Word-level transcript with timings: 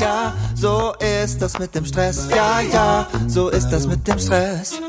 ja, 0.00 0.34
so 0.54 0.94
ist 1.24 1.40
das 1.40 1.58
mit 1.58 1.74
dem 1.74 1.84
Stress. 1.84 2.28
Ja, 2.30 2.60
ja, 2.60 3.06
so 3.26 3.48
ist 3.48 3.68
das 3.70 3.86
mit 3.86 4.06
dem 4.06 4.18
Stress. 4.18 4.80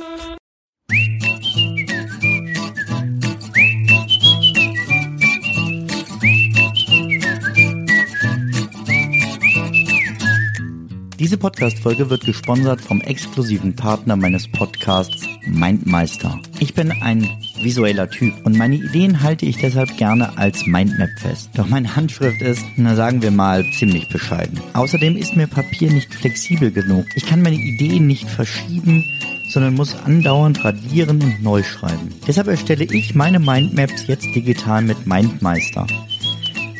Diese 11.19 11.35
Podcast-Folge 11.35 12.11
wird 12.11 12.25
gesponsert 12.25 12.79
vom 12.79 13.01
exklusiven 13.01 13.75
Partner 13.75 14.15
meines 14.15 14.47
Podcasts 14.47 15.25
Mindmeister. 15.47 16.39
Ich 16.59 16.75
bin 16.75 16.91
ein 17.01 17.27
visueller 17.59 18.07
Typ 18.07 18.35
und 18.43 18.55
meine 18.55 18.75
Ideen 18.75 19.23
halte 19.23 19.47
ich 19.47 19.57
deshalb 19.57 19.97
gerne 19.97 20.37
als 20.37 20.67
Mindmap 20.67 21.09
fest. 21.17 21.49
Doch 21.55 21.67
meine 21.67 21.95
Handschrift 21.95 22.39
ist, 22.43 22.63
na 22.75 22.93
sagen 22.93 23.23
wir 23.23 23.31
mal, 23.31 23.65
ziemlich 23.71 24.07
bescheiden. 24.09 24.61
Außerdem 24.73 25.17
ist 25.17 25.35
mir 25.35 25.47
Papier 25.47 25.91
nicht 25.91 26.13
flexibel 26.13 26.69
genug. 26.69 27.05
Ich 27.15 27.25
kann 27.25 27.41
meine 27.41 27.55
Ideen 27.55 28.05
nicht 28.05 28.29
verschieben, 28.29 29.03
sondern 29.49 29.73
muss 29.73 29.95
andauernd 29.95 30.63
radieren 30.63 31.23
und 31.23 31.41
neu 31.41 31.63
schreiben. 31.63 32.13
Deshalb 32.27 32.47
erstelle 32.47 32.83
ich 32.83 33.15
meine 33.15 33.39
Mindmaps 33.39 34.05
jetzt 34.05 34.27
digital 34.35 34.83
mit 34.83 35.07
Mindmeister. 35.07 35.87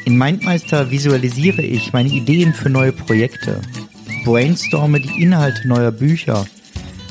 In 0.06 0.16
Mindmeister 0.16 0.92
visualisiere 0.92 1.64
ich 1.64 1.92
meine 1.92 2.10
Ideen 2.10 2.54
für 2.54 2.70
neue 2.70 2.94
Projekte 2.94 3.62
brainstorme 4.28 5.00
die 5.00 5.24
Inhalte 5.24 5.66
neuer 5.70 5.92
Bücher, 5.92 6.46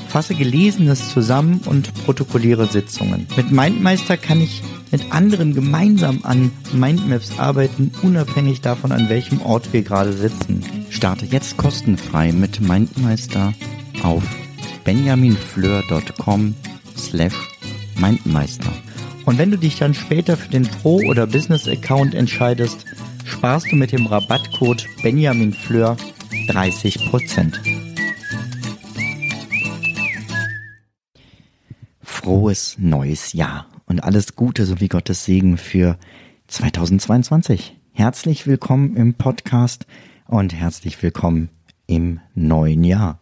fasse 0.07 0.34
Gelesenes 0.34 1.15
zusammen 1.15 1.62
und 1.65 1.95
protokolliere 2.05 2.66
Sitzungen. 2.66 3.27
Mit 3.38 3.51
Mindmeister 3.51 4.19
kann 4.19 4.38
ich 4.43 4.62
mit 4.93 5.15
anderen 5.15 5.55
gemeinsam 5.55 6.21
an 6.24 6.52
Mindmaps 6.74 7.38
arbeiten, 7.38 7.91
unabhängig 8.02 8.60
davon, 8.60 8.93
an 8.93 9.09
welchem 9.09 9.41
Ort 9.41 9.73
wir 9.73 9.80
gerade 9.80 10.12
sitzen. 10.12 10.62
Starte 10.91 11.24
jetzt 11.24 11.57
kostenfrei 11.57 12.33
mit 12.33 12.60
Mindmeister 12.60 13.55
auf 14.02 14.23
benjaminfleur.com 14.85 16.54
slash 16.98 17.35
Mindmeister. 17.98 18.71
Und 19.24 19.38
wenn 19.38 19.51
du 19.51 19.57
dich 19.57 19.79
dann 19.79 19.95
später 19.95 20.37
für 20.37 20.51
den 20.51 20.65
Pro- 20.65 21.01
oder 21.09 21.26
Business-Account 21.26 22.15
entscheidest, 22.15 22.85
sparst 23.24 23.73
du 23.73 23.76
mit 23.76 23.93
dem 23.93 24.04
Rabattcode 24.04 24.85
benjaminfleur 25.02 25.96
30 26.47 27.11
Prozent. 27.11 27.61
Frohes 32.03 32.77
neues 32.79 33.33
Jahr 33.33 33.66
und 33.87 34.05
alles 34.05 34.37
Gute 34.37 34.65
sowie 34.65 34.88
Gottes 34.88 35.25
Segen 35.25 35.59
für 35.59 35.99
2022. 36.47 37.77
Herzlich 37.93 38.47
willkommen 38.47 38.97
im 38.97 39.15
Podcast 39.15 39.87
und 40.27 40.55
herzlich 40.55 41.03
willkommen 41.03 41.49
im 41.87 42.21
neuen 42.35 42.85
Jahr. 42.85 43.19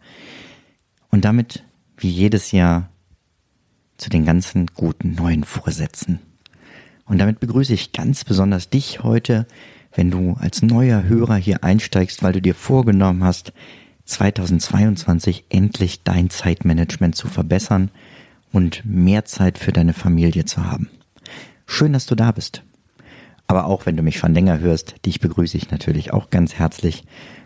Und 1.09 1.25
damit, 1.25 1.63
wie 1.97 2.09
jedes 2.09 2.51
Jahr, 2.51 2.89
zu 3.97 4.09
den 4.09 4.25
ganzen 4.25 4.67
guten 4.67 5.15
neuen 5.15 5.43
Vorsätzen. 5.43 6.19
Und 7.05 7.17
damit 7.17 7.39
begrüße 7.39 7.73
ich 7.73 7.91
ganz 7.91 8.23
besonders 8.23 8.69
dich 8.69 9.01
heute 9.01 9.47
wenn 9.95 10.11
du 10.11 10.35
als 10.39 10.61
neuer 10.61 11.03
Hörer 11.03 11.37
hier 11.37 11.63
einsteigst, 11.63 12.21
weil 12.21 12.33
du 12.33 12.41
dir 12.41 12.53
vorgenommen 12.53 13.23
hast, 13.23 13.53
2022 14.05 15.45
endlich 15.49 16.03
dein 16.03 16.29
Zeitmanagement 16.29 17.15
zu 17.15 17.27
verbessern 17.27 17.89
und 18.51 18.83
mehr 18.85 19.25
Zeit 19.25 19.57
für 19.57 19.71
deine 19.71 19.93
Familie 19.93 20.45
zu 20.45 20.63
haben. 20.63 20.89
Schön, 21.65 21.93
dass 21.93 22.05
du 22.05 22.15
da 22.15 22.31
bist. 22.31 22.63
Aber 23.47 23.65
auch 23.65 23.85
wenn 23.85 23.97
du 23.97 24.03
mich 24.03 24.17
schon 24.17 24.33
länger 24.33 24.59
hörst, 24.59 24.95
dich 25.05 25.19
begrüße 25.19 25.57
ich 25.57 25.71
natürlich 25.71 26.13
auch 26.13 26.29
ganz 26.29 26.55
herzlich 26.55 27.03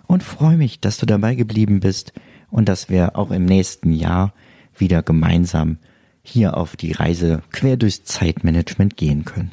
und 0.07 0.23
freue 0.23 0.57
mich, 0.57 0.79
dass 0.79 0.97
du 0.97 1.05
dabei 1.05 1.35
geblieben 1.35 1.79
bist 1.79 2.13
und 2.49 2.67
dass 2.67 2.89
wir 2.89 3.15
auch 3.15 3.31
im 3.31 3.45
nächsten 3.45 3.93
Jahr 3.93 4.33
wieder 4.77 5.03
gemeinsam 5.03 5.77
hier 6.23 6.57
auf 6.57 6.75
die 6.75 6.91
Reise 6.91 7.41
quer 7.51 7.77
durchs 7.77 8.03
Zeitmanagement 8.03 8.97
gehen 8.97 9.25
können. 9.25 9.51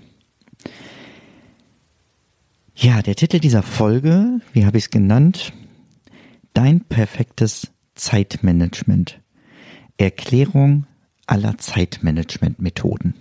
Ja, 2.79 3.01
der 3.01 3.17
Titel 3.17 3.39
dieser 3.39 3.63
Folge, 3.63 4.43
wie 4.53 4.67
habe 4.67 4.77
ich 4.77 4.85
es 4.85 4.91
genannt? 4.91 5.55
Dein 6.53 6.83
perfektes 6.83 7.69
Zeitmanagement. 7.95 9.19
Erklärung 9.97 10.85
aller 11.27 11.57
Zeitmanagement-Methoden. 11.57 13.15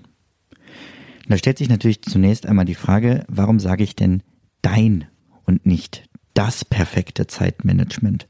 Da 1.30 1.38
stellt 1.38 1.58
sich 1.58 1.70
natürlich 1.70 2.02
zunächst 2.02 2.46
einmal 2.46 2.66
die 2.66 2.76
Frage, 2.76 3.24
warum 3.30 3.62
sage 3.62 3.86
ich 3.86 3.96
denn 3.96 4.24
dein 4.62 5.08
und 5.46 5.66
nicht 5.66 6.04
das 6.34 6.66
perfekte 6.66 7.26
Zeitmanagement? 7.26 8.28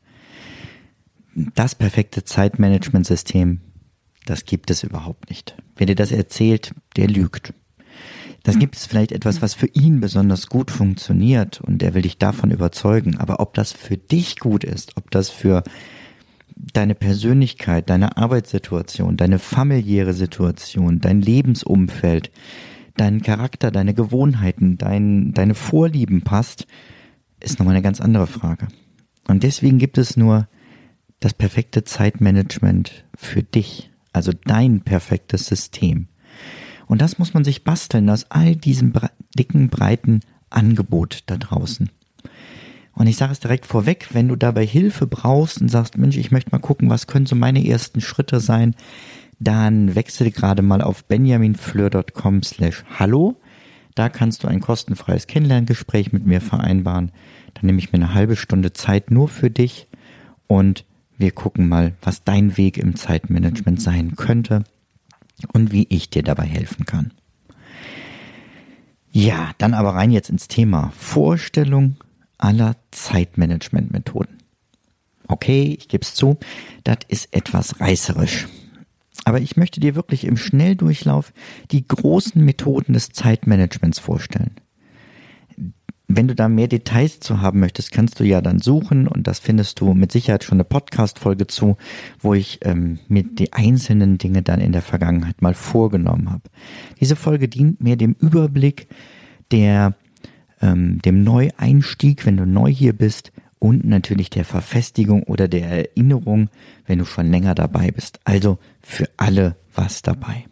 Das 1.55 1.73
perfekte 1.73 2.23
Zeitmanagementsystem, 2.23 3.61
das 4.27 4.45
gibt 4.45 4.69
es 4.69 4.83
überhaupt 4.83 5.31
nicht. 5.31 5.57
Wer 5.75 5.87
dir 5.87 5.95
das 5.95 6.11
erzählt, 6.11 6.75
der 6.97 7.07
lügt. 7.07 7.51
Dann 8.45 8.59
gibt 8.59 8.75
es 8.75 8.85
vielleicht 8.85 9.11
etwas, 9.11 9.41
was 9.41 9.55
für 9.55 9.65
ihn 9.65 9.99
besonders 9.99 10.47
gut 10.47 10.69
funktioniert 10.69 11.61
und 11.61 11.81
er 11.81 11.95
will 11.95 12.03
dich 12.03 12.19
davon 12.19 12.51
überzeugen. 12.51 13.17
Aber 13.17 13.39
ob 13.39 13.55
das 13.55 13.71
für 13.71 13.97
dich 13.97 14.39
gut 14.39 14.63
ist, 14.63 14.95
ob 14.97 15.09
das 15.09 15.31
für 15.31 15.63
deine 16.55 16.93
Persönlichkeit, 16.93 17.89
deine 17.89 18.17
Arbeitssituation, 18.17 19.17
deine 19.17 19.39
familiäre 19.39 20.13
Situation, 20.13 21.01
dein 21.01 21.21
Lebensumfeld, 21.21 22.29
deinen 22.95 23.23
Charakter, 23.23 23.71
deine 23.71 23.95
Gewohnheiten, 23.95 24.77
dein, 24.77 25.33
deine 25.33 25.55
Vorlieben 25.55 26.21
passt, 26.21 26.67
ist 27.39 27.57
nochmal 27.57 27.73
eine 27.73 27.83
ganz 27.83 27.99
andere 27.99 28.27
Frage. 28.27 28.67
Und 29.27 29.41
deswegen 29.41 29.79
gibt 29.79 29.97
es 29.97 30.17
nur 30.17 30.47
das 31.19 31.33
perfekte 31.33 31.83
Zeitmanagement 31.83 33.05
für 33.15 33.41
dich, 33.41 33.89
also 34.13 34.31
dein 34.45 34.81
perfektes 34.81 35.47
System. 35.47 36.09
Und 36.87 37.01
das 37.01 37.19
muss 37.19 37.33
man 37.33 37.43
sich 37.43 37.63
basteln 37.63 38.09
aus 38.09 38.29
all 38.29 38.55
diesem 38.55 38.93
dicken, 39.37 39.69
breiten 39.69 40.21
Angebot 40.49 41.23
da 41.25 41.37
draußen. 41.37 41.89
Und 42.93 43.07
ich 43.07 43.17
sage 43.17 43.33
es 43.33 43.39
direkt 43.39 43.65
vorweg, 43.65 44.09
wenn 44.13 44.29
du 44.29 44.35
dabei 44.35 44.65
Hilfe 44.65 45.05
brauchst 45.05 45.59
und 45.59 45.69
sagst, 45.69 45.97
Mensch, 45.97 46.17
ich 46.17 46.31
möchte 46.31 46.51
mal 46.51 46.59
gucken, 46.59 46.89
was 46.89 47.07
können 47.07 47.25
so 47.25 47.35
meine 47.35 47.65
ersten 47.67 47.99
Schritte 47.99 48.39
sein, 48.39 48.73
dann 49.37 49.95
wechsel 49.95 50.31
gerade 50.31 50.61
mal 50.61 50.81
auf 50.81 51.03
benjaminfleur.com 51.03 52.43
slash 52.43 52.85
hallo. 52.97 53.35
Da 53.95 54.07
kannst 54.07 54.43
du 54.43 54.47
ein 54.47 54.61
kostenfreies 54.61 55.27
Kennenlerngespräch 55.27 56.13
mit 56.13 56.25
mir 56.25 56.39
vereinbaren. 56.39 57.11
Dann 57.53 57.65
nehme 57.65 57.79
ich 57.79 57.91
mir 57.91 57.97
eine 57.97 58.13
halbe 58.13 58.37
Stunde 58.37 58.71
Zeit 58.71 59.11
nur 59.11 59.27
für 59.27 59.49
dich 59.49 59.87
und 60.47 60.85
wir 61.17 61.31
gucken 61.31 61.67
mal, 61.67 61.93
was 62.01 62.23
dein 62.23 62.57
Weg 62.57 62.77
im 62.77 62.95
Zeitmanagement 62.95 63.81
sein 63.81 64.15
könnte 64.15 64.63
und 65.53 65.71
wie 65.71 65.87
ich 65.89 66.09
dir 66.09 66.23
dabei 66.23 66.45
helfen 66.45 66.85
kann. 66.85 67.11
Ja, 69.11 69.51
dann 69.57 69.73
aber 69.73 69.95
rein 69.95 70.11
jetzt 70.11 70.29
ins 70.29 70.47
Thema 70.47 70.91
Vorstellung 70.97 71.95
aller 72.37 72.75
Zeitmanagementmethoden. 72.91 74.37
Okay, 75.27 75.75
ich 75.79 75.87
gebe 75.87 76.03
es 76.03 76.13
zu, 76.13 76.37
das 76.83 76.97
ist 77.07 77.33
etwas 77.33 77.79
reißerisch. 77.79 78.47
Aber 79.23 79.39
ich 79.39 79.57
möchte 79.57 79.79
dir 79.79 79.95
wirklich 79.95 80.25
im 80.25 80.37
Schnelldurchlauf 80.37 81.33
die 81.71 81.87
großen 81.87 82.43
Methoden 82.43 82.93
des 82.93 83.09
Zeitmanagements 83.09 83.99
vorstellen. 83.99 84.55
Wenn 86.07 86.27
du 86.27 86.35
da 86.35 86.47
mehr 86.49 86.67
Details 86.67 87.19
zu 87.19 87.41
haben 87.41 87.59
möchtest, 87.59 87.91
kannst 87.91 88.19
du 88.19 88.23
ja 88.23 88.41
dann 88.41 88.59
suchen 88.59 89.07
und 89.07 89.25
das 89.25 89.39
findest 89.39 89.79
du 89.79 89.93
mit 89.93 90.11
Sicherheit 90.11 90.43
schon 90.43 90.57
eine 90.57 90.63
Podcast-Folge 90.63 91.47
zu, 91.47 91.77
wo 92.19 92.33
ich 92.35 92.59
ähm, 92.63 92.99
mir 93.07 93.23
die 93.23 93.53
einzelnen 93.53 94.17
Dinge 94.19 94.43
dann 94.43 94.61
in 94.61 94.71
der 94.71 94.83
Vergangenheit 94.83 95.41
mal 95.41 95.55
vorgenommen 95.55 96.31
habe. 96.31 96.43
Diese 96.99 97.15
Folge 97.15 97.47
dient 97.47 97.81
mir 97.81 97.95
dem 97.95 98.15
Überblick, 98.19 98.87
der 99.51 99.95
ähm, 100.61 101.01
dem 101.01 101.23
Neueinstieg, 101.23 102.25
wenn 102.25 102.37
du 102.37 102.45
neu 102.45 102.69
hier 102.71 102.93
bist 102.93 103.31
und 103.59 103.83
natürlich 103.83 104.29
der 104.29 104.45
Verfestigung 104.45 105.23
oder 105.23 105.47
der 105.47 105.67
Erinnerung, 105.67 106.49
wenn 106.85 106.99
du 106.99 107.05
schon 107.05 107.31
länger 107.31 107.55
dabei 107.55 107.89
bist. 107.89 108.19
Also 108.25 108.59
für 108.81 109.09
alle 109.17 109.55
was 109.73 110.03
dabei. 110.03 110.45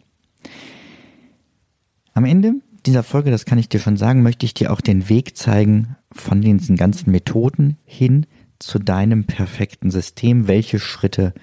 Am 2.12 2.24
Ende 2.24 2.54
dieser 2.86 3.02
Folge, 3.02 3.30
das 3.30 3.44
kann 3.44 3.58
ich 3.58 3.68
dir 3.68 3.80
schon 3.80 3.96
sagen, 3.96 4.22
möchte 4.22 4.46
ich 4.46 4.54
dir 4.54 4.72
auch 4.72 4.80
den 4.80 5.08
Weg 5.08 5.36
zeigen 5.36 5.96
von 6.12 6.40
diesen 6.40 6.76
ganzen 6.76 7.10
Methoden 7.10 7.78
hin 7.84 8.26
zu 8.58 8.78
deinem 8.78 9.24
perfekten 9.24 9.90
System, 9.90 10.48
welche 10.48 10.78
Schritte 10.78 11.34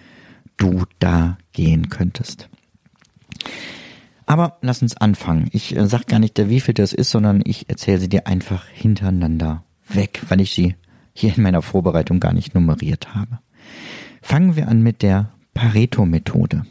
du 0.57 0.83
da 0.99 1.37
gehen 1.53 1.89
könntest. 1.89 2.49
Aber 4.25 4.57
lass 4.61 4.81
uns 4.81 4.95
anfangen. 4.95 5.49
Ich 5.51 5.75
äh, 5.75 5.87
sag 5.87 6.07
gar 6.07 6.19
nicht, 6.19 6.37
der 6.37 6.49
wie 6.49 6.61
viel 6.61 6.73
das 6.73 6.93
ist, 6.93 7.09
sondern 7.09 7.41
ich 7.43 7.69
erzähle 7.69 7.99
sie 7.99 8.09
dir 8.09 8.27
einfach 8.27 8.65
hintereinander 8.67 9.63
weg, 9.89 10.21
weil 10.29 10.39
ich 10.41 10.51
sie 10.51 10.75
hier 11.13 11.35
in 11.35 11.43
meiner 11.43 11.61
Vorbereitung 11.61 12.19
gar 12.19 12.33
nicht 12.33 12.55
nummeriert 12.55 13.13
habe. 13.13 13.39
Fangen 14.21 14.55
wir 14.55 14.67
an 14.67 14.81
mit 14.81 15.01
der 15.01 15.31
Pareto-Methode. 15.53 16.65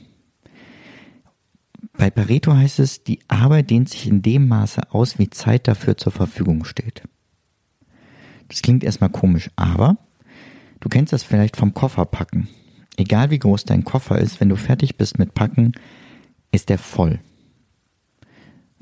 Bei 2.00 2.10
Pareto 2.10 2.54
heißt 2.54 2.78
es, 2.80 3.04
die 3.04 3.20
Arbeit 3.28 3.70
dehnt 3.70 3.88
sich 3.88 4.06
in 4.06 4.22
dem 4.22 4.48
Maße 4.48 4.80
aus, 4.90 5.18
wie 5.18 5.30
Zeit 5.30 5.68
dafür 5.68 5.96
zur 5.96 6.12
Verfügung 6.12 6.64
steht. 6.64 7.02
Das 8.48 8.62
klingt 8.62 8.82
erstmal 8.82 9.10
komisch, 9.10 9.50
aber 9.54 9.98
Du 10.80 10.88
kennst 10.88 11.12
das 11.12 11.22
vielleicht 11.22 11.56
vom 11.56 11.74
Kofferpacken. 11.74 12.48
Egal 12.96 13.30
wie 13.30 13.38
groß 13.38 13.64
dein 13.64 13.84
Koffer 13.84 14.18
ist, 14.18 14.40
wenn 14.40 14.48
du 14.48 14.56
fertig 14.56 14.96
bist 14.96 15.18
mit 15.18 15.34
Packen, 15.34 15.72
ist 16.52 16.68
der 16.68 16.78
voll. 16.78 17.20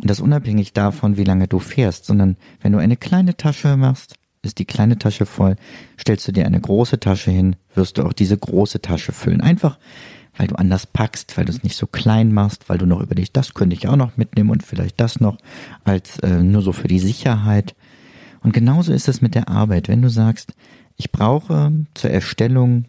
Und 0.01 0.09
das 0.09 0.21
unabhängig 0.21 0.73
davon, 0.73 1.17
wie 1.17 1.25
lange 1.25 1.49
du 1.49 1.59
fährst, 1.59 2.05
sondern 2.05 2.37
wenn 2.61 2.73
du 2.73 2.79
eine 2.79 2.97
kleine 2.97 3.37
Tasche 3.37 3.77
machst, 3.77 4.15
ist 4.43 4.61
die 4.61 4.65
kleine 4.65 4.97
Tasche 4.97 5.27
voll, 5.27 5.57
stellst 6.01 6.27
du 6.29 6.33
dir 6.33 6.47
eine 6.47 6.61
große 6.61 7.01
Tasche 7.01 7.33
hin, 7.33 7.57
wirst 7.75 7.99
du 7.99 8.05
auch 8.05 8.13
diese 8.13 8.39
große 8.39 8.81
Tasche 8.81 9.11
füllen. 9.11 9.41
Einfach, 9.41 9.79
weil 10.39 10.47
du 10.47 10.55
anders 10.55 10.87
packst, 10.87 11.37
weil 11.37 11.45
du 11.45 11.53
es 11.53 11.65
nicht 11.65 11.77
so 11.77 11.87
klein 11.87 12.33
machst, 12.33 12.69
weil 12.69 12.79
du 12.79 12.87
noch 12.87 13.01
überlegst, 13.01 13.37
das 13.37 13.55
könnte 13.55 13.75
ich 13.75 13.89
auch 13.89 13.97
noch 13.97 14.17
mitnehmen 14.17 14.51
und 14.51 14.63
vielleicht 14.63 15.01
das 15.01 15.21
noch 15.21 15.37
als 15.85 16.19
äh, 16.21 16.43
nur 16.43 16.63
so 16.63 16.73
für 16.73 16.89
die 16.89 17.01
Sicherheit. 17.01 17.75
Und 18.41 18.53
genauso 18.53 18.93
ist 18.93 19.09
es 19.09 19.21
mit 19.21 19.35
der 19.35 19.49
Arbeit. 19.49 19.89
Wenn 19.89 20.01
du 20.01 20.09
sagst, 20.09 20.55
ich 20.97 21.11
brauche 21.11 21.73
zur 21.95 22.11
Erstellung 22.11 22.85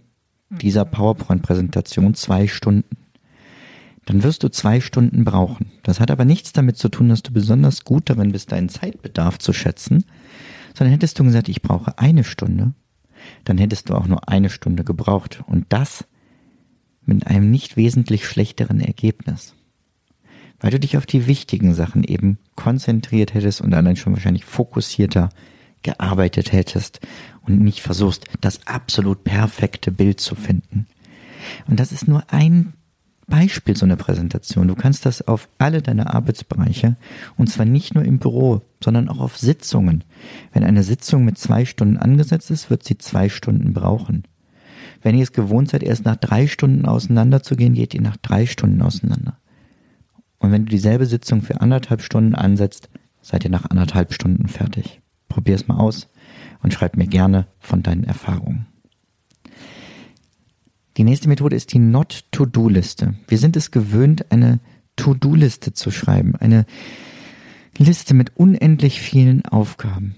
dieser 0.50 0.86
PowerPoint-Präsentation 0.86 2.14
zwei 2.14 2.48
Stunden, 2.48 2.98
dann 4.06 4.24
wirst 4.24 4.44
du 4.44 4.50
zwei 4.50 4.80
Stunden 4.80 5.24
brauchen. 5.24 5.72
Das 5.84 6.00
hat 6.00 6.12
aber 6.12 6.26
nichts 6.26 6.54
damit 6.54 6.78
zu 6.78 6.90
tun, 6.90 7.10
dass 7.10 7.24
du 7.24 7.32
besonders 7.32 7.84
gut 7.84 8.10
darin 8.10 8.32
bist, 8.32 8.52
deinen 8.52 8.70
Zeitbedarf 8.70 9.40
zu 9.40 9.54
schätzen, 9.54 10.06
sondern 10.76 10.94
hättest 10.94 11.20
du 11.20 11.24
gesagt, 11.24 11.50
ich 11.50 11.62
brauche 11.62 11.98
eine 11.98 12.24
Stunde, 12.24 12.74
dann 13.44 13.58
hättest 13.58 13.90
du 13.90 13.96
auch 13.96 14.08
nur 14.08 14.30
eine 14.30 14.50
Stunde 14.50 14.84
gebraucht. 14.84 15.44
Und 15.48 15.66
das 15.70 16.06
mit 17.16 17.28
einem 17.28 17.52
nicht 17.52 17.78
wesentlich 17.78 18.26
schlechteren 18.26 18.80
Ergebnis. 18.80 19.56
Weil 20.60 20.72
du 20.72 20.80
dich 20.80 20.98
auf 20.98 21.06
die 21.06 21.28
wichtigen 21.28 21.74
Sachen 21.74 22.04
eben 22.04 22.38
konzentriert 22.56 23.34
hättest 23.34 23.62
und 23.62 23.74
allein 23.74 23.96
schon 23.96 24.14
wahrscheinlich 24.14 24.46
fokussierter 24.46 25.30
gearbeitet 25.84 26.52
hättest 26.52 27.00
und 27.42 27.62
nicht 27.62 27.82
versuchst, 27.82 28.26
das 28.42 28.68
absolut 28.68 29.24
perfekte 29.24 29.92
Bild 29.92 30.20
zu 30.20 30.36
finden. 30.36 30.88
Und 31.68 31.80
das 31.80 31.92
ist 31.92 32.08
nur 32.08 32.24
ein 32.32 32.74
Beispiel, 33.28 33.78
so 33.78 33.86
eine 33.86 33.96
Präsentation. 33.96 34.68
Du 34.68 34.76
kannst 34.76 35.06
das 35.06 35.22
auf 35.28 35.48
alle 35.58 35.82
deine 35.82 36.14
Arbeitsbereiche 36.14 36.98
und 37.38 37.48
zwar 37.48 37.66
nicht 37.66 37.96
nur 37.96 38.04
im 38.04 38.20
Büro, 38.20 38.62
sondern 38.84 39.08
auch 39.08 39.20
auf 39.20 39.38
Sitzungen. 39.38 40.04
Wenn 40.52 40.64
eine 40.64 40.84
Sitzung 40.84 41.24
mit 41.24 41.38
zwei 41.38 41.64
Stunden 41.66 41.98
angesetzt 41.98 42.52
ist, 42.52 42.70
wird 42.70 42.84
sie 42.84 42.98
zwei 42.98 43.30
Stunden 43.30 43.74
brauchen. 43.74 44.24
Wenn 45.02 45.16
ihr 45.16 45.24
es 45.24 45.32
gewohnt 45.32 45.70
seid, 45.70 45.84
erst 45.84 46.06
nach 46.06 46.18
drei 46.18 46.48
Stunden 46.48 46.86
auseinanderzugehen, 46.86 47.74
geht 47.74 47.94
ihr 47.94 48.02
nach 48.02 48.18
drei 48.18 48.46
Stunden 48.46 48.82
auseinander. 48.82 49.38
Und 50.40 50.52
wenn 50.52 50.66
du 50.66 50.72
dieselbe 50.72 51.06
Sitzung 51.06 51.42
für 51.42 51.62
anderthalb 51.62 52.02
Stunden 52.02 52.36
ansetzt, 52.36 52.90
seid 53.22 53.44
ihr 53.44 53.50
nach 53.50 53.70
anderthalb 53.70 54.14
Stunden 54.14 54.48
fertig. 54.48 55.02
Probier 55.28 55.56
es 55.56 55.68
mal 55.68 55.78
aus 55.78 56.10
und 56.64 56.74
schreib 56.74 56.98
mir 56.98 57.08
gerne 57.08 57.48
von 57.60 57.84
deinen 57.84 58.04
Erfahrungen. 58.04 58.66
Die 60.98 61.04
nächste 61.04 61.30
Methode 61.30 61.56
ist 61.56 61.72
die 61.74 61.80
Not-To-Do-Liste. 61.80 63.16
Wir 63.28 63.38
sind 63.38 63.56
es 63.56 63.72
gewöhnt, 63.72 64.32
eine 64.32 64.60
To-Do-Liste 64.98 65.74
zu 65.74 65.92
schreiben. 65.92 66.36
Eine 66.36 66.66
Liste 67.78 68.14
mit 68.14 68.36
unendlich 68.36 69.00
vielen 69.00 69.46
Aufgaben. 69.46 70.16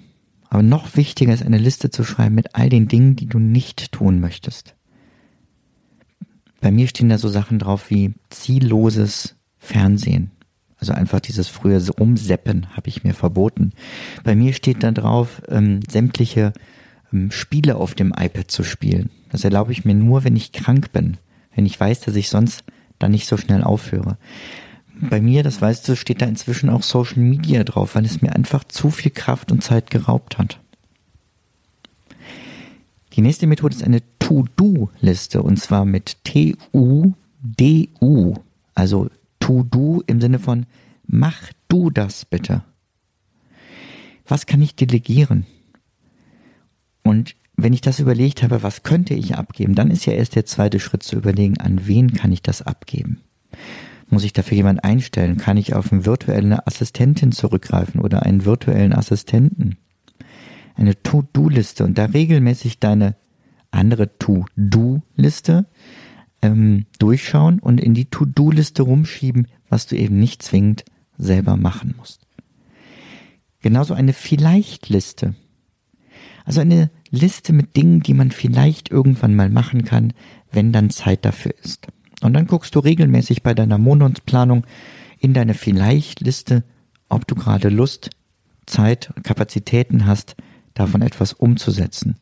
Aber 0.52 0.64
noch 0.64 0.98
wichtiger 0.98 1.34
ist 1.34 1.46
eine 1.46 1.58
Liste 1.58 1.92
zu 1.92 2.04
schreiben 2.04 2.36
mit 2.36 2.56
all 2.56 2.68
den 2.68 2.90
Dingen, 2.90 3.16
die 3.16 3.26
du 3.26 3.40
nicht 3.40 3.94
tun 3.94 4.20
möchtest. 4.20 4.76
Bei 6.60 6.72
mir 6.72 6.90
stehen 6.90 7.08
da 7.08 7.18
so 7.18 7.30
Sachen 7.30 7.58
drauf 7.58 7.90
wie 7.90 8.14
zielloses 8.30 9.38
Fernsehen. 9.58 10.32
Also 10.76 10.92
einfach 10.92 11.22
dieses 11.22 11.48
frühe 11.48 11.82
Rumseppen 11.90 12.76
habe 12.76 12.90
ich 12.90 13.06
mir 13.06 13.14
verboten. 13.14 13.72
Bei 14.26 14.36
mir 14.36 14.52
steht 14.52 14.84
da 14.84 14.92
drauf, 14.92 15.42
ähm, 15.48 15.80
sämtliche 15.90 16.52
ähm, 17.14 17.32
Spiele 17.32 17.78
auf 17.78 17.96
dem 17.96 18.10
iPad 18.10 18.52
zu 18.52 18.64
spielen. 18.64 19.10
Das 19.30 19.46
erlaube 19.46 19.72
ich 19.72 19.86
mir 19.86 19.96
nur, 19.96 20.26
wenn 20.26 20.36
ich 20.36 20.52
krank 20.52 20.92
bin, 20.92 21.16
wenn 21.56 21.66
ich 21.66 21.80
weiß, 21.80 22.02
dass 22.02 22.18
ich 22.18 22.28
sonst 22.28 22.66
dann 23.00 23.12
nicht 23.12 23.26
so 23.26 23.38
schnell 23.38 23.64
aufhöre. 23.64 24.18
Bei 25.02 25.20
mir, 25.20 25.42
das 25.42 25.60
weißt 25.62 25.90
du, 25.90 25.96
steht 25.96 26.22
da 26.22 26.28
inzwischen 26.28 26.70
auch 26.70 26.84
Social 26.84 27.18
Media 27.18 27.64
drauf, 27.64 27.96
weil 27.96 28.06
es 28.06 28.22
mir 28.22 28.36
einfach 28.36 28.64
zu 28.64 28.92
viel 28.92 29.12
Kraft 29.12 29.52
und 29.52 29.64
Zeit 29.64 29.90
geraubt 29.90 30.38
hat. 30.38 30.60
Die 33.14 33.22
nächste 33.22 33.48
Methode 33.48 33.76
ist 33.76 33.84
eine 33.84 34.04
To-Do-Liste 34.20 35.42
und 35.42 35.58
zwar 35.58 35.86
mit 35.86 36.24
T-U-D-U. 36.24 37.16
Also 38.76 39.10
To-Do 39.40 40.04
im 40.06 40.22
Sinne 40.22 40.38
von 40.40 40.68
mach 41.08 41.52
du 41.68 41.90
das 41.90 42.26
bitte. 42.26 42.64
Was 44.28 44.46
kann 44.46 44.62
ich 44.62 44.76
delegieren? 44.76 45.48
Und 47.04 47.36
wenn 47.58 47.74
ich 47.74 47.82
das 47.82 48.00
überlegt 48.00 48.44
habe, 48.44 48.64
was 48.64 48.84
könnte 48.84 49.16
ich 49.16 49.36
abgeben, 49.36 49.76
dann 49.76 49.92
ist 49.92 50.06
ja 50.06 50.14
erst 50.14 50.36
der 50.36 50.46
zweite 50.46 50.80
Schritt 50.80 51.04
zu 51.04 51.16
überlegen, 51.16 51.60
an 51.60 51.88
wen 51.88 52.14
kann 52.14 52.32
ich 52.32 52.42
das 52.42 52.62
abgeben. 52.62 53.20
Muss 54.12 54.26
ich 54.26 54.34
dafür 54.34 54.58
jemand 54.58 54.84
einstellen? 54.84 55.38
Kann 55.38 55.56
ich 55.56 55.74
auf 55.74 55.92
eine 55.92 56.06
virtuelle 56.06 56.68
Assistentin 56.68 57.32
zurückgreifen 57.32 58.02
oder 58.02 58.24
einen 58.24 58.44
virtuellen 58.44 58.92
Assistenten? 58.92 59.78
Eine 60.76 61.02
To-Do-Liste 61.02 61.86
und 61.86 61.98
da 61.98 62.06
regelmäßig 62.06 62.80
deine 62.80 63.16
andere 63.72 64.18
To-Do-Liste 64.18 65.66
ähm, 66.42 66.88
durchschauen 67.00 67.60
und 67.60 67.80
in 67.80 67.94
die 67.94 68.06
To-Do-Liste 68.06 68.84
rumschieben, 68.84 69.48
was 69.70 69.88
du 69.88 69.96
eben 69.96 70.20
nicht 70.20 70.44
zwingend 70.44 70.84
selber 71.18 71.56
machen 71.56 71.96
musst. 71.98 72.28
Genauso 73.62 73.94
eine 73.94 74.12
Vielleicht-Liste. 74.12 75.36
Also 76.44 76.60
eine 76.60 76.90
Liste 77.12 77.54
mit 77.54 77.78
Dingen, 77.78 78.02
die 78.02 78.14
man 78.14 78.32
vielleicht 78.32 78.92
irgendwann 78.92 79.36
mal 79.36 79.50
machen 79.50 79.86
kann, 79.86 80.12
wenn 80.52 80.74
dann 80.74 80.90
Zeit 80.90 81.24
dafür 81.24 81.54
ist. 81.64 81.88
Und 82.22 82.34
dann 82.34 82.48
guckst 82.48 82.76
du 82.76 82.80
regelmäßig 82.80 83.44
bei 83.44 83.54
deiner 83.54 83.78
Monatsplanung 83.78 84.66
in 85.20 85.34
deine 85.34 85.54
Vielleicht-Liste, 85.54 86.64
ob 87.10 87.28
du 87.28 87.36
gerade 87.36 87.70
Lust, 87.70 88.10
Zeit, 88.66 89.12
Kapazitäten 89.24 90.06
hast, 90.06 90.36
davon 90.74 91.02
etwas 91.02 91.34
umzusetzen. 91.34 92.16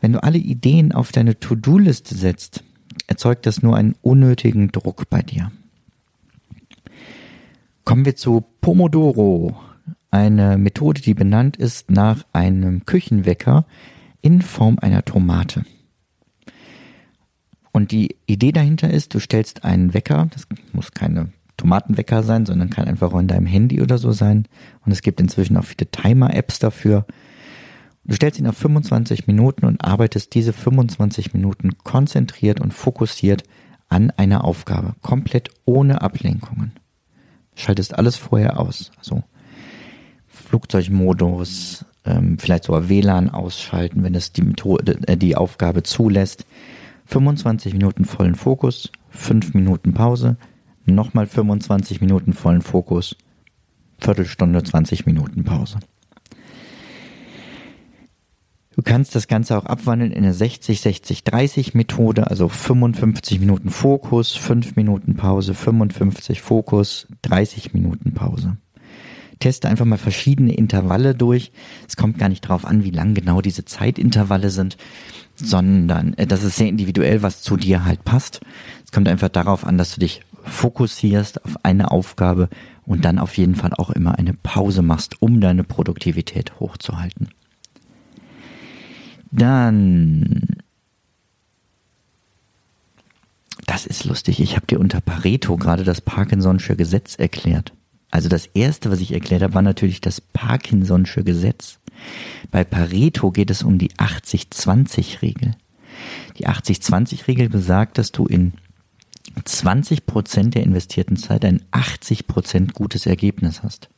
Wenn 0.00 0.12
du 0.12 0.22
alle 0.22 0.38
Ideen 0.38 0.92
auf 0.92 1.12
deine 1.12 1.38
To-Do-Liste 1.38 2.14
setzt, 2.14 2.62
erzeugt 3.06 3.46
das 3.46 3.62
nur 3.62 3.76
einen 3.76 3.94
unnötigen 4.02 4.70
Druck 4.70 5.08
bei 5.08 5.22
dir. 5.22 5.50
Kommen 7.84 8.04
wir 8.04 8.16
zu 8.16 8.44
Pomodoro, 8.60 9.56
eine 10.10 10.58
Methode, 10.58 11.00
die 11.00 11.14
benannt 11.14 11.56
ist 11.56 11.90
nach 11.90 12.24
einem 12.32 12.84
Küchenwecker, 12.84 13.66
in 14.22 14.42
Form 14.42 14.78
einer 14.78 15.04
Tomate. 15.04 15.64
Und 17.74 17.90
die 17.90 18.14
Idee 18.26 18.52
dahinter 18.52 18.88
ist, 18.88 19.14
du 19.14 19.18
stellst 19.18 19.64
einen 19.64 19.94
Wecker, 19.94 20.28
das 20.32 20.46
muss 20.72 20.92
keine 20.92 21.32
Tomatenwecker 21.56 22.22
sein, 22.22 22.46
sondern 22.46 22.70
kann 22.70 22.86
einfach 22.86 23.12
in 23.14 23.26
deinem 23.26 23.46
Handy 23.46 23.82
oder 23.82 23.98
so 23.98 24.12
sein. 24.12 24.46
Und 24.86 24.92
es 24.92 25.02
gibt 25.02 25.20
inzwischen 25.20 25.56
auch 25.56 25.64
viele 25.64 25.90
Timer-Apps 25.90 26.60
dafür. 26.60 27.04
Du 28.04 28.14
stellst 28.14 28.38
ihn 28.38 28.46
auf 28.46 28.56
25 28.56 29.26
Minuten 29.26 29.66
und 29.66 29.84
arbeitest 29.84 30.36
diese 30.36 30.52
25 30.52 31.34
Minuten 31.34 31.76
konzentriert 31.82 32.60
und 32.60 32.72
fokussiert 32.72 33.42
an 33.88 34.12
einer 34.12 34.44
Aufgabe, 34.44 34.94
komplett 35.02 35.50
ohne 35.64 36.00
Ablenkungen. 36.00 36.74
Schaltest 37.56 37.98
alles 37.98 38.14
vorher 38.14 38.60
aus, 38.60 38.92
also 38.98 39.24
Flugzeugmodus, 40.28 41.86
ähm, 42.04 42.38
vielleicht 42.38 42.64
sogar 42.64 42.88
WLAN 42.88 43.30
ausschalten, 43.30 44.04
wenn 44.04 44.14
es 44.14 44.32
die 44.32 44.42
Methode, 44.42 44.96
äh, 45.08 45.16
die 45.16 45.34
Aufgabe 45.34 45.82
zulässt. 45.82 46.46
25 47.06 47.72
Minuten 47.72 48.04
vollen 48.04 48.34
Fokus, 48.34 48.90
5 49.10 49.54
Minuten 49.54 49.94
Pause, 49.94 50.36
nochmal 50.86 51.26
25 51.26 52.00
Minuten 52.00 52.32
vollen 52.32 52.62
Fokus, 52.62 53.16
Viertelstunde, 53.98 54.62
20 54.62 55.06
Minuten 55.06 55.44
Pause. 55.44 55.78
Du 58.74 58.82
kannst 58.82 59.14
das 59.14 59.28
Ganze 59.28 59.56
auch 59.56 59.66
abwandeln 59.66 60.10
in 60.10 60.24
eine 60.24 60.34
60-60-30 60.34 61.76
Methode, 61.76 62.28
also 62.28 62.48
55 62.48 63.38
Minuten 63.38 63.70
Fokus, 63.70 64.34
5 64.34 64.74
Minuten 64.74 65.14
Pause, 65.14 65.54
55 65.54 66.42
Fokus, 66.42 67.06
30 67.22 67.72
Minuten 67.72 68.14
Pause 68.14 68.56
teste 69.38 69.68
einfach 69.68 69.84
mal 69.84 69.98
verschiedene 69.98 70.54
Intervalle 70.54 71.14
durch. 71.14 71.52
Es 71.88 71.96
kommt 71.96 72.18
gar 72.18 72.28
nicht 72.28 72.44
darauf 72.44 72.64
an, 72.64 72.84
wie 72.84 72.90
lang 72.90 73.14
genau 73.14 73.40
diese 73.40 73.64
Zeitintervalle 73.64 74.50
sind, 74.50 74.76
sondern 75.36 76.14
äh, 76.14 76.26
das 76.26 76.42
ist 76.42 76.56
sehr 76.56 76.68
individuell, 76.68 77.22
was 77.22 77.42
zu 77.42 77.56
dir 77.56 77.84
halt 77.84 78.04
passt. 78.04 78.40
Es 78.84 78.92
kommt 78.92 79.08
einfach 79.08 79.28
darauf 79.28 79.66
an, 79.66 79.78
dass 79.78 79.94
du 79.94 80.00
dich 80.00 80.22
fokussierst 80.44 81.44
auf 81.44 81.56
eine 81.62 81.90
Aufgabe 81.90 82.48
und 82.84 83.04
dann 83.04 83.18
auf 83.18 83.36
jeden 83.36 83.54
Fall 83.54 83.72
auch 83.74 83.90
immer 83.90 84.18
eine 84.18 84.34
Pause 84.34 84.82
machst, 84.82 85.22
um 85.22 85.40
deine 85.40 85.64
Produktivität 85.64 86.60
hochzuhalten. 86.60 87.28
Dann 89.30 90.44
das 93.66 93.86
ist 93.86 94.04
lustig. 94.04 94.40
Ich 94.40 94.56
habe 94.56 94.66
dir 94.66 94.78
unter 94.78 95.00
Pareto 95.00 95.56
gerade 95.56 95.84
das 95.84 96.04
Parkinson'sche 96.04 96.76
Gesetz 96.76 97.16
erklärt. 97.16 97.72
Also 98.14 98.28
das 98.28 98.46
erste, 98.46 98.92
was 98.92 99.00
ich 99.00 99.12
erklärt 99.12 99.42
habe, 99.42 99.54
war 99.54 99.62
natürlich 99.62 100.00
das 100.00 100.22
Parkinson'sche 100.34 101.24
Gesetz. 101.24 101.80
Bei 102.52 102.62
Pareto 102.62 103.32
geht 103.32 103.50
es 103.50 103.64
um 103.64 103.76
die 103.76 103.90
80-20-Regel. 103.90 105.56
Die 106.38 106.46
80-20-Regel 106.46 107.48
besagt, 107.48 107.98
dass 107.98 108.12
du 108.12 108.26
in 108.26 108.52
20 109.44 110.06
Prozent 110.06 110.54
der 110.54 110.62
investierten 110.62 111.16
Zeit 111.16 111.44
ein 111.44 111.62
80 111.72 112.28
Prozent 112.28 112.74
gutes 112.74 113.06
Ergebnis 113.06 113.64
hast. 113.64 113.88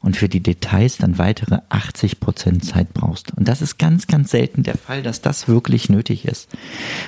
Und 0.00 0.16
für 0.16 0.28
die 0.28 0.42
Details 0.42 0.96
dann 0.96 1.18
weitere 1.18 1.60
80 1.68 2.18
Prozent 2.18 2.64
Zeit 2.64 2.92
brauchst. 2.92 3.38
Und 3.38 3.46
das 3.46 3.62
ist 3.62 3.78
ganz, 3.78 4.08
ganz 4.08 4.32
selten 4.32 4.64
der 4.64 4.76
Fall, 4.76 5.04
dass 5.04 5.20
das 5.20 5.46
wirklich 5.46 5.88
nötig 5.88 6.24
ist. 6.24 6.48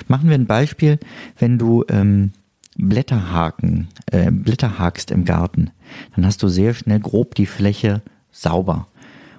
Machen 0.07 0.29
wir 0.29 0.37
ein 0.37 0.47
Beispiel, 0.47 1.01
wenn 1.41 1.59
du 1.59 1.85
ähm, 1.89 2.31
Blätterhaken, 2.77 3.89
äh, 4.11 4.31
Blätter 4.31 4.79
hakst 4.79 5.11
im 5.11 5.25
Garten, 5.25 5.71
dann 6.15 6.27
hast 6.27 6.43
du 6.43 6.49
sehr 6.49 6.75
schnell 6.75 7.01
grob 7.01 7.35
die 7.35 7.47
Fläche 7.47 8.03
sauber. 8.31 8.89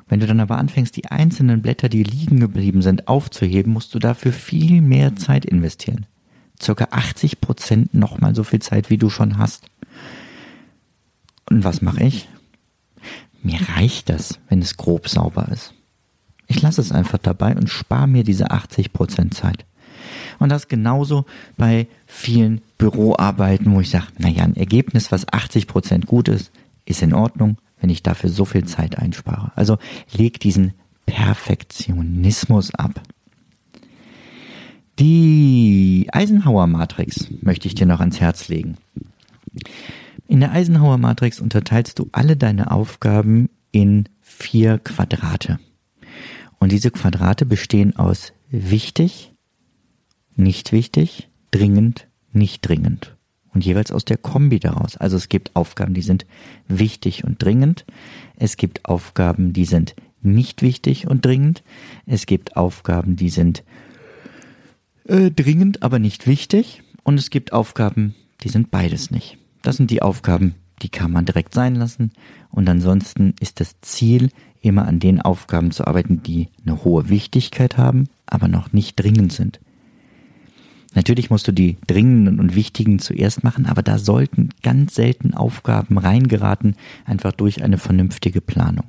Wenn 0.10 0.20
du 0.20 0.28
dann 0.28 0.40
aber 0.40 0.58
anfängst, 0.58 0.96
die 0.96 1.08
einzelnen 1.08 1.62
Blätter, 1.62 1.90
die 1.90 2.04
liegen 2.04 2.40
geblieben 2.40 2.82
sind, 2.82 3.08
aufzuheben, 3.08 3.74
musst 3.74 3.94
du 3.94 4.00
dafür 4.00 4.32
viel 4.32 4.82
mehr 4.82 5.16
Zeit 5.16 5.46
investieren 5.46 6.06
circa 6.62 6.88
80 6.92 7.42
Prozent 7.42 7.94
nochmal 7.94 8.36
so 8.36 8.44
viel 8.44 8.62
Zeit, 8.62 8.90
wie 8.90 8.98
du 8.98 9.10
schon 9.10 9.38
hast. 9.38 9.66
Und 11.50 11.64
was 11.64 11.82
mache 11.82 12.04
ich? 12.04 12.28
Mir 13.42 13.60
reicht 13.76 14.10
das, 14.10 14.40
wenn 14.50 14.62
es 14.62 14.78
grob 14.78 15.08
sauber 15.08 15.48
ist. 15.52 15.74
Ich 16.48 16.62
lasse 16.62 16.82
es 16.82 16.92
einfach 16.92 17.18
dabei 17.18 17.56
und 17.56 17.70
spare 17.70 18.08
mir 18.08 18.24
diese 18.24 18.52
80 18.52 18.94
Prozent 18.94 19.34
Zeit. 19.34 19.66
Und 20.40 20.50
das 20.50 20.68
genauso 20.68 21.26
bei 21.58 21.88
vielen 22.06 22.62
Büroarbeiten, 22.78 23.74
wo 23.74 23.82
ich 23.82 23.90
sage, 23.90 24.08
naja, 24.18 24.44
ein 24.44 24.56
Ergebnis, 24.56 25.12
was 25.12 25.32
80 25.32 25.68
Prozent 25.68 26.06
gut 26.06 26.28
ist, 26.28 26.52
ist 26.86 27.02
in 27.02 27.14
Ordnung, 27.14 27.58
wenn 27.80 27.90
ich 27.90 28.04
dafür 28.04 28.30
so 28.30 28.46
viel 28.46 28.66
Zeit 28.66 28.98
einspare. 28.98 29.52
Also 29.56 29.78
leg 30.16 30.40
diesen 30.40 30.74
Perfektionismus 31.06 32.74
ab. 32.74 33.02
Die 35.00 36.08
Eisenhower-Matrix 36.12 37.28
möchte 37.42 37.68
ich 37.68 37.76
dir 37.76 37.86
noch 37.86 38.00
ans 38.00 38.20
Herz 38.20 38.48
legen. 38.48 38.78
In 40.28 40.40
der 40.40 40.52
Eisenhower-Matrix 40.52 41.40
unterteilst 41.40 42.00
du 42.00 42.10
alle 42.12 42.36
deine 42.36 42.72
Aufgaben 42.72 43.50
in 43.72 44.10
vier 44.22 44.80
Quadrate. 44.80 45.60
Und 46.60 46.72
diese 46.72 46.92
Quadrate 46.92 47.46
bestehen 47.46 47.96
aus 47.96 48.34
wichtig, 48.50 49.32
nicht 50.38 50.72
wichtig, 50.72 51.30
dringend, 51.52 52.08
nicht 52.32 52.68
dringend. 52.68 53.16
Und 53.54 53.66
jeweils 53.66 53.92
aus 53.92 54.06
der 54.06 54.18
Kombi 54.18 54.60
daraus. 54.60 54.98
Also 54.98 55.18
es 55.18 55.30
gibt 55.30 55.56
Aufgaben, 55.56 55.94
die 55.94 56.02
sind 56.02 56.26
wichtig 56.68 57.24
und 57.24 57.42
dringend. 57.42 57.86
Es 58.38 58.58
gibt 58.58 58.86
Aufgaben, 58.86 59.54
die 59.54 59.66
sind 59.66 59.96
nicht 60.22 60.62
wichtig 60.62 61.08
und 61.08 61.26
dringend. 61.26 61.64
Es 62.06 62.26
gibt 62.26 62.56
Aufgaben, 62.56 63.16
die 63.16 63.30
sind 63.30 63.64
äh, 65.06 65.32
dringend, 65.32 65.82
aber 65.82 66.00
nicht 66.00 66.28
wichtig. 66.28 66.84
Und 67.04 67.18
es 67.18 67.30
gibt 67.30 67.54
Aufgaben, 67.54 68.14
die 68.42 68.50
sind 68.50 68.70
beides 68.70 69.12
nicht. 69.12 69.38
Das 69.64 69.78
sind 69.78 69.90
die 69.90 70.02
Aufgaben, 70.02 70.56
die 70.82 70.90
kann 70.90 71.12
man 71.12 71.26
direkt 71.26 71.54
sein 71.54 71.76
lassen. 71.76 72.12
Und 72.52 72.70
ansonsten 72.70 73.34
ist 73.40 73.60
das 73.60 73.80
Ziel, 73.82 74.30
immer 74.62 74.88
an 74.88 75.00
den 75.00 75.22
Aufgaben 75.22 75.72
zu 75.72 75.88
arbeiten, 75.88 76.22
die 76.24 76.50
eine 76.66 76.84
hohe 76.84 77.10
Wichtigkeit 77.10 77.78
haben, 77.78 78.10
aber 78.26 78.48
noch 78.48 78.74
nicht 78.74 79.00
dringend 79.00 79.32
sind. 79.32 79.60
Natürlich 80.98 81.30
musst 81.30 81.48
du 81.48 81.52
die 81.52 81.78
dringenden 81.86 82.40
und 82.40 82.56
wichtigen 82.56 82.98
zuerst 82.98 83.44
machen, 83.44 83.68
aber 83.68 83.84
da 83.84 84.00
sollten 84.00 84.50
ganz 84.64 84.96
selten 84.96 85.36
Aufgaben 85.36 86.00
reingeraten, 86.00 86.76
einfach 87.06 87.34
durch 87.34 87.64
eine 87.64 87.78
vernünftige 87.78 88.42
Planung. 88.42 88.88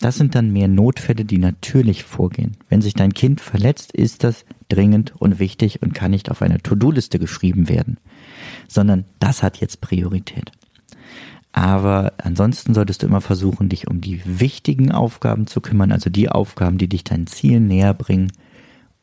Das 0.00 0.18
sind 0.18 0.34
dann 0.34 0.52
mehr 0.52 0.68
Notfälle, 0.68 1.24
die 1.24 1.38
natürlich 1.38 2.04
vorgehen. 2.04 2.58
Wenn 2.68 2.82
sich 2.82 2.92
dein 2.92 3.14
Kind 3.14 3.40
verletzt, 3.40 3.92
ist 3.92 4.22
das 4.22 4.44
dringend 4.68 5.14
und 5.18 5.38
wichtig 5.38 5.80
und 5.80 5.94
kann 5.94 6.10
nicht 6.10 6.30
auf 6.30 6.42
eine 6.42 6.58
To-Do-Liste 6.58 7.18
geschrieben 7.18 7.70
werden, 7.70 7.96
sondern 8.68 9.06
das 9.18 9.42
hat 9.42 9.56
jetzt 9.62 9.80
Priorität. 9.80 10.52
Aber 11.52 12.12
ansonsten 12.18 12.74
solltest 12.74 13.02
du 13.02 13.06
immer 13.06 13.22
versuchen, 13.22 13.70
dich 13.70 13.88
um 13.88 14.02
die 14.02 14.20
wichtigen 14.26 14.92
Aufgaben 14.92 15.46
zu 15.46 15.62
kümmern, 15.62 15.90
also 15.90 16.10
die 16.10 16.28
Aufgaben, 16.28 16.76
die 16.76 16.88
dich 16.88 17.02
dein 17.02 17.26
Ziel 17.26 17.60
näher 17.60 17.94
bringen 17.94 18.30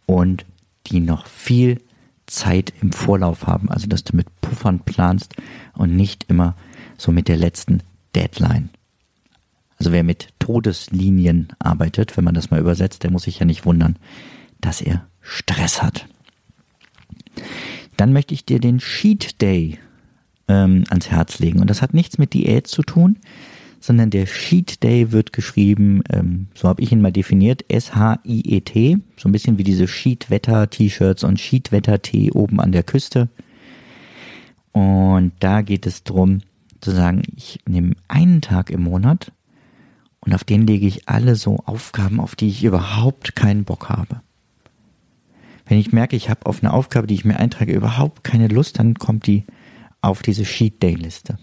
und 0.06 0.46
die 0.86 1.00
noch 1.00 1.26
viel 1.26 1.80
Zeit 2.28 2.74
im 2.82 2.92
Vorlauf 2.92 3.48
haben, 3.48 3.70
also 3.70 3.88
dass 3.88 4.04
du 4.04 4.16
mit 4.16 4.28
Puffern 4.42 4.80
planst 4.82 5.36
und 5.74 5.96
nicht 5.96 6.26
immer 6.28 6.56
so 6.98 7.12
mit 7.12 7.28
der 7.28 7.38
letzten 7.38 7.82
Deadline. 8.16 8.70
Also 9.80 9.92
wer 9.92 10.04
mit 10.04 10.30
Todeslinien 10.40 11.50
arbeitet, 11.60 12.18
wenn 12.18 12.24
man 12.24 12.34
das 12.34 12.52
mal 12.52 12.60
übersetzt, 12.60 13.04
der 13.04 13.12
muss 13.12 13.24
sich 13.24 13.40
ja 13.40 13.46
nicht 13.46 13.66
wundern, 13.66 13.98
dass 14.60 14.82
er 14.82 15.08
Stress 15.22 15.82
hat. 15.82 16.08
Dann 17.96 18.14
möchte 18.14 18.34
ich 18.34 18.46
dir 18.46 18.60
den 18.60 18.80
Sheet 18.80 19.42
Day 19.42 19.80
ähm, 20.48 20.84
ans 20.90 21.10
Herz 21.10 21.40
legen. 21.40 21.60
Und 21.60 21.70
das 21.70 21.82
hat 21.82 21.94
nichts 21.94 22.18
mit 22.18 22.34
Diät 22.34 22.68
zu 22.68 22.82
tun, 22.82 23.18
sondern 23.80 24.10
der 24.10 24.26
Sheet 24.26 24.84
Day 24.84 25.12
wird 25.12 25.34
geschrieben, 25.34 26.02
ähm, 26.10 26.48
so 26.54 26.68
habe 26.68 26.82
ich 26.82 26.92
ihn 26.92 27.02
mal 27.02 27.12
definiert, 27.12 27.66
S-H-I-E-T, 27.70 28.98
so 29.18 29.30
ein 29.30 29.32
bisschen 29.32 29.58
wie 29.58 29.64
diese 29.64 29.88
Sheet-Wetter-T-Shirts 29.88 31.24
und 31.24 31.40
Sheet-Wetter-Tee 31.40 32.32
oben 32.32 32.60
an 32.60 32.72
der 32.72 32.84
Küste. 32.84 33.30
Und 34.72 35.32
da 35.40 35.62
geht 35.62 35.86
es 35.86 36.04
darum, 36.04 36.40
zu 36.82 36.92
sagen, 36.92 37.24
ich 37.36 37.60
nehme 37.68 37.96
einen 38.08 38.42
Tag 38.42 38.70
im 38.70 38.84
Monat 38.84 39.32
und 40.20 40.34
auf 40.34 40.44
den 40.44 40.68
lege 40.68 40.86
ich 40.86 41.08
alle 41.08 41.36
so 41.36 41.58
Aufgaben, 41.66 42.20
auf 42.20 42.36
die 42.36 42.50
ich 42.50 42.64
überhaupt 42.64 43.36
keinen 43.36 43.64
Bock 43.64 43.90
habe. 43.90 44.22
Wenn 45.66 45.80
ich 45.80 45.92
merke, 45.92 46.16
ich 46.16 46.30
habe 46.30 46.46
auf 46.46 46.64
eine 46.64 46.74
Aufgabe, 46.74 47.08
die 47.08 47.16
ich 47.16 47.26
mir 47.26 47.38
eintrage, 47.38 47.74
überhaupt 47.74 48.24
keine 48.24 48.48
Lust, 48.48 48.80
dann 48.80 48.94
kommt 48.96 49.28
die 49.28 49.46
auf 50.02 50.22
diese 50.22 50.46
Sheet 50.46 50.82
Day 50.82 50.96
Liste. 50.96 51.40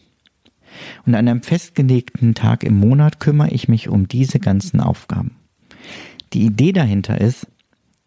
Und 1.07 1.15
an 1.15 1.29
einem 1.29 1.43
festgelegten 1.43 2.35
Tag 2.35 2.65
im 2.65 2.79
Monat 2.79 3.21
kümmere 3.21 3.51
ich 3.51 3.69
mich 3.69 3.89
um 3.89 4.09
diese 4.09 4.39
ganzen 4.39 4.81
Aufgaben. 4.81 5.37
Die 6.33 6.45
Idee 6.45 6.73
dahinter 6.73 7.21
ist, 7.21 7.47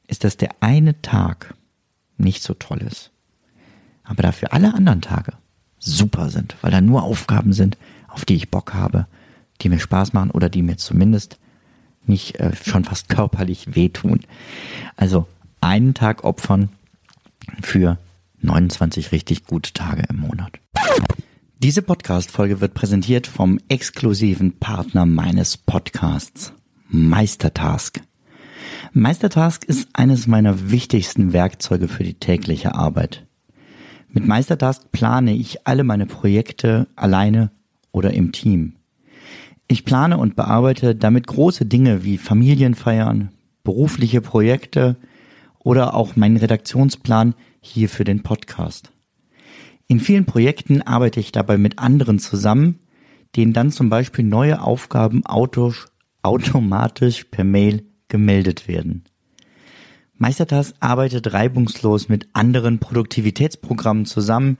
ist, 0.07 0.24
dass 0.24 0.38
der 0.38 0.50
eine 0.59 1.01
Tag 1.01 1.53
nicht 2.17 2.43
so 2.43 2.53
toll 2.53 2.81
ist, 2.81 3.12
aber 4.03 4.24
dafür 4.24 4.53
alle 4.53 4.74
anderen 4.74 5.01
Tage 5.01 5.33
super 5.79 6.29
sind, 6.29 6.55
weil 6.62 6.71
da 6.71 6.81
nur 6.81 7.03
Aufgaben 7.03 7.53
sind, 7.53 7.77
auf 8.07 8.25
die 8.25 8.36
ich 8.36 8.50
Bock 8.50 8.74
habe, 8.74 9.05
die 9.62 9.69
mir 9.69 9.79
Spaß 9.79 10.13
machen 10.13 10.31
oder 10.31 10.50
die 10.50 10.62
mir 10.62 10.77
zumindest 10.77 11.38
nicht 12.05 12.39
äh, 12.39 12.55
schon 12.55 12.86
fast 12.86 13.09
körperlich 13.09 13.75
wehtun. 13.75 14.21
Also 14.95 15.27
einen 15.62 15.93
Tag 15.93 16.24
opfern 16.24 16.69
für 17.62 17.97
29 18.41 19.12
richtig 19.12 19.45
gute 19.45 19.74
Tage 19.74 20.03
im 20.09 20.17
Monat. 20.17 20.59
Diese 21.59 21.81
Podcast-Folge 21.81 22.61
wird 22.61 22.75
präsentiert 22.75 23.25
vom 23.25 23.59
exklusiven 23.67 24.59
Partner 24.59 25.07
meines 25.07 25.57
Podcasts, 25.57 26.53
Meistertask. 26.87 27.99
Meistertask 28.93 29.63
ist 29.63 29.89
eines 29.93 30.27
meiner 30.27 30.69
wichtigsten 30.69 31.33
Werkzeuge 31.33 31.87
für 31.87 32.03
die 32.03 32.13
tägliche 32.13 32.75
Arbeit. 32.75 33.25
Mit 34.09 34.27
Meistertask 34.27 34.91
plane 34.91 35.33
ich 35.33 35.65
alle 35.65 35.83
meine 35.83 36.05
Projekte 36.05 36.85
alleine 36.95 37.49
oder 37.91 38.13
im 38.13 38.33
Team. 38.33 38.73
Ich 39.67 39.83
plane 39.83 40.19
und 40.19 40.35
bearbeite 40.35 40.93
damit 40.93 41.25
große 41.25 41.65
Dinge 41.65 42.03
wie 42.03 42.19
Familienfeiern, 42.19 43.31
berufliche 43.63 44.21
Projekte 44.21 44.95
oder 45.57 45.95
auch 45.95 46.15
meinen 46.15 46.37
Redaktionsplan 46.37 47.33
hier 47.61 47.89
für 47.89 48.03
den 48.03 48.21
Podcast. 48.21 48.91
In 49.88 50.00
vielen 50.01 50.25
Projekten 50.25 50.82
arbeite 50.82 51.20
ich 51.20 51.32
dabei 51.32 51.58
mit 51.58 51.79
anderen 51.79 52.20
zusammen, 52.20 52.79
denen 53.36 53.53
dann 53.53 53.72
zum 53.72 53.89
Beispiel 53.89 54.25
neue 54.25 54.62
Aufgaben 54.62 55.24
automatisch 55.25 57.24
per 57.25 57.44
Mail 57.46 57.84
gemeldet 58.10 58.67
werden. 58.67 59.06
Meistertask 60.15 60.75
arbeitet 60.79 61.32
reibungslos 61.32 62.10
mit 62.10 62.27
anderen 62.34 62.79
Produktivitätsprogrammen 62.79 64.06
zusammen, 64.06 64.58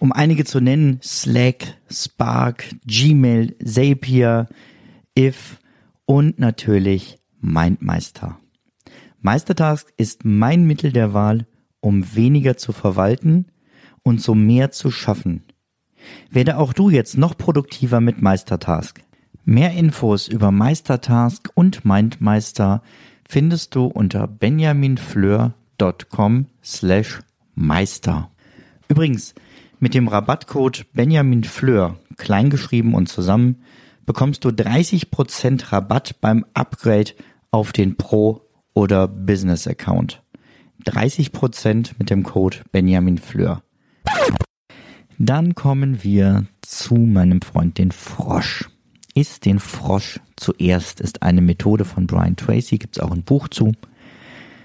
um 0.00 0.12
einige 0.12 0.44
zu 0.44 0.60
nennen, 0.60 0.98
Slack, 1.02 1.78
Spark, 1.90 2.64
Gmail, 2.86 3.54
Zapier, 3.64 4.48
If 5.16 5.58
und 6.06 6.38
natürlich 6.38 7.18
MindMeister. 7.40 8.38
Meistertask 9.20 9.92
ist 9.96 10.24
mein 10.24 10.66
Mittel 10.66 10.90
der 10.90 11.14
Wahl, 11.14 11.46
um 11.80 12.14
weniger 12.14 12.56
zu 12.56 12.72
verwalten 12.72 13.46
und 14.04 14.22
so 14.22 14.36
mehr 14.36 14.70
zu 14.70 14.92
schaffen. 14.92 15.42
Werde 16.30 16.58
auch 16.58 16.72
du 16.72 16.90
jetzt 16.90 17.18
noch 17.18 17.36
produktiver 17.36 18.00
mit 18.00 18.22
Meistertask. 18.22 19.02
Mehr 19.44 19.72
Infos 19.72 20.28
über 20.28 20.52
Meistertask 20.52 21.50
und 21.54 21.84
Mindmeister 21.84 22.82
findest 23.28 23.74
du 23.74 23.86
unter 23.86 24.28
benjaminfleur.com 24.28 26.46
slash 26.62 27.18
meister. 27.54 28.30
Übrigens, 28.88 29.34
mit 29.80 29.94
dem 29.94 30.08
Rabattcode 30.08 30.86
benjaminfleur, 30.92 31.98
kleingeschrieben 32.16 32.94
und 32.94 33.08
zusammen, 33.08 33.62
bekommst 34.06 34.44
du 34.44 34.50
30% 34.50 35.72
Rabatt 35.72 36.20
beim 36.20 36.44
Upgrade 36.54 37.10
auf 37.50 37.72
den 37.72 37.96
Pro- 37.96 38.42
oder 38.72 39.08
Business-Account. 39.08 40.22
30% 40.86 41.92
mit 41.98 42.10
dem 42.10 42.22
Code 42.22 42.58
Benjamin 42.72 43.18
Fleur. 43.18 43.64
Dann 45.18 45.54
kommen 45.54 46.02
wir 46.02 46.46
zu 46.62 46.94
meinem 46.94 47.40
Freund, 47.40 47.78
den 47.78 47.92
Frosch. 47.92 48.68
Ist 49.14 49.44
den 49.44 49.60
Frosch 49.60 50.18
zuerst 50.36 51.00
ist 51.00 51.22
eine 51.22 51.40
Methode 51.40 51.84
von 51.84 52.06
Brian 52.06 52.34
Tracy, 52.34 52.78
gibt 52.78 52.96
es 52.96 53.02
auch 53.02 53.12
ein 53.12 53.22
Buch 53.22 53.48
zu. 53.48 53.72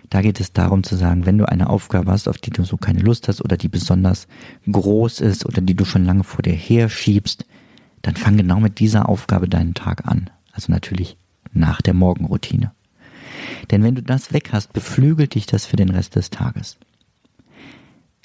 Da 0.09 0.21
geht 0.21 0.39
es 0.39 0.53
darum 0.53 0.83
zu 0.83 0.95
sagen, 0.95 1.27
wenn 1.27 1.37
du 1.37 1.47
eine 1.47 1.69
Aufgabe 1.69 2.11
hast, 2.11 2.27
auf 2.27 2.39
die 2.39 2.49
du 2.49 2.63
so 2.63 2.77
keine 2.77 3.01
Lust 3.01 3.27
hast 3.27 3.41
oder 3.43 3.57
die 3.57 3.67
besonders 3.67 4.27
groß 4.71 5.21
ist 5.21 5.45
oder 5.45 5.61
die 5.61 5.75
du 5.75 5.85
schon 5.85 6.03
lange 6.03 6.23
vor 6.23 6.41
dir 6.41 6.53
her 6.53 6.89
schiebst, 6.89 7.45
dann 8.01 8.15
fang 8.15 8.37
genau 8.37 8.59
mit 8.59 8.79
dieser 8.79 9.07
Aufgabe 9.07 9.47
deinen 9.47 9.75
Tag 9.75 10.07
an. 10.07 10.31
Also 10.51 10.71
natürlich 10.71 11.15
nach 11.53 11.81
der 11.81 11.93
Morgenroutine. 11.93 12.71
Denn 13.69 13.83
wenn 13.83 13.93
du 13.93 14.01
das 14.01 14.33
weg 14.33 14.49
hast, 14.51 14.73
beflügelt 14.73 15.35
dich 15.35 15.45
das 15.45 15.67
für 15.67 15.75
den 15.75 15.89
Rest 15.89 16.15
des 16.15 16.31
Tages. 16.31 16.77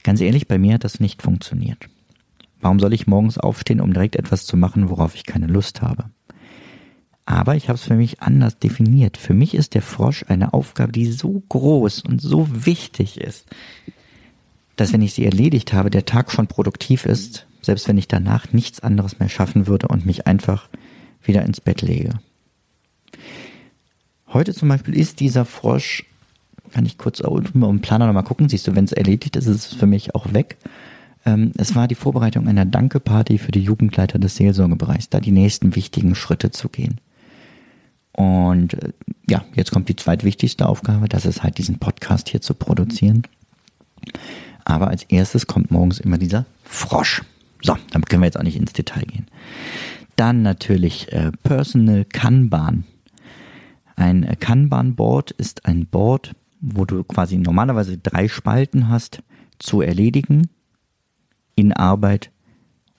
Ganz 0.02 0.22
ehrlich, 0.22 0.48
bei 0.48 0.58
mir 0.58 0.74
hat 0.74 0.84
das 0.84 1.00
nicht 1.00 1.20
funktioniert. 1.20 1.88
Warum 2.64 2.80
soll 2.80 2.94
ich 2.94 3.06
morgens 3.06 3.36
aufstehen, 3.36 3.82
um 3.82 3.92
direkt 3.92 4.16
etwas 4.16 4.46
zu 4.46 4.56
machen, 4.56 4.88
worauf 4.88 5.14
ich 5.14 5.26
keine 5.26 5.48
Lust 5.48 5.82
habe? 5.82 6.06
Aber 7.26 7.56
ich 7.56 7.68
habe 7.68 7.76
es 7.76 7.84
für 7.84 7.94
mich 7.94 8.22
anders 8.22 8.58
definiert. 8.58 9.18
Für 9.18 9.34
mich 9.34 9.54
ist 9.54 9.74
der 9.74 9.82
Frosch 9.82 10.24
eine 10.28 10.54
Aufgabe, 10.54 10.90
die 10.90 11.04
so 11.04 11.42
groß 11.46 12.00
und 12.00 12.22
so 12.22 12.48
wichtig 12.50 13.20
ist, 13.20 13.44
dass 14.76 14.94
wenn 14.94 15.02
ich 15.02 15.12
sie 15.12 15.26
erledigt 15.26 15.74
habe, 15.74 15.90
der 15.90 16.06
Tag 16.06 16.32
schon 16.32 16.46
produktiv 16.46 17.04
ist, 17.04 17.46
selbst 17.60 17.86
wenn 17.86 17.98
ich 17.98 18.08
danach 18.08 18.54
nichts 18.54 18.80
anderes 18.80 19.18
mehr 19.18 19.28
schaffen 19.28 19.66
würde 19.66 19.88
und 19.88 20.06
mich 20.06 20.26
einfach 20.26 20.70
wieder 21.22 21.44
ins 21.44 21.60
Bett 21.60 21.82
lege. 21.82 22.18
Heute 24.28 24.54
zum 24.54 24.70
Beispiel 24.70 24.96
ist 24.96 25.20
dieser 25.20 25.44
Frosch, 25.44 26.06
kann 26.72 26.86
ich 26.86 26.96
kurz 26.96 27.18
dem 27.18 27.80
Planer 27.82 28.06
nochmal 28.06 28.24
gucken, 28.24 28.48
siehst 28.48 28.66
du, 28.66 28.74
wenn 28.74 28.86
es 28.86 28.92
erledigt 28.92 29.36
ist, 29.36 29.48
ist 29.48 29.72
es 29.72 29.74
für 29.74 29.86
mich 29.86 30.14
auch 30.14 30.32
weg. 30.32 30.56
Ähm, 31.26 31.52
es 31.56 31.74
war 31.74 31.88
die 31.88 31.94
Vorbereitung 31.94 32.48
einer 32.48 32.64
Danke-Party 32.64 33.38
für 33.38 33.52
die 33.52 33.62
Jugendleiter 33.62 34.18
des 34.18 34.36
Seelsorgebereichs, 34.36 35.08
da 35.08 35.20
die 35.20 35.32
nächsten 35.32 35.74
wichtigen 35.74 36.14
Schritte 36.14 36.50
zu 36.50 36.68
gehen. 36.68 37.00
Und 38.12 38.74
äh, 38.74 38.92
ja, 39.28 39.44
jetzt 39.54 39.72
kommt 39.72 39.88
die 39.88 39.96
zweitwichtigste 39.96 40.68
Aufgabe, 40.68 41.08
das 41.08 41.26
ist 41.26 41.42
halt 41.42 41.58
diesen 41.58 41.78
Podcast 41.78 42.28
hier 42.28 42.40
zu 42.40 42.54
produzieren. 42.54 43.22
Aber 44.64 44.88
als 44.88 45.04
erstes 45.04 45.46
kommt 45.46 45.70
morgens 45.70 46.00
immer 46.00 46.18
dieser 46.18 46.46
Frosch. 46.62 47.22
So, 47.62 47.76
damit 47.90 48.08
können 48.08 48.22
wir 48.22 48.26
jetzt 48.26 48.38
auch 48.38 48.44
nicht 48.44 48.56
ins 48.56 48.72
Detail 48.72 49.04
gehen. 49.04 49.26
Dann 50.16 50.42
natürlich 50.42 51.12
äh, 51.12 51.32
Personal 51.42 52.04
Kanban. 52.04 52.84
Ein 53.96 54.36
Kanban-Board 54.38 55.32
ist 55.32 55.66
ein 55.66 55.86
Board, 55.86 56.34
wo 56.60 56.84
du 56.84 57.04
quasi 57.04 57.36
normalerweise 57.38 57.98
drei 57.98 58.28
Spalten 58.28 58.88
hast 58.88 59.22
zu 59.58 59.80
erledigen, 59.80 60.48
in 61.54 61.72
Arbeit 61.72 62.30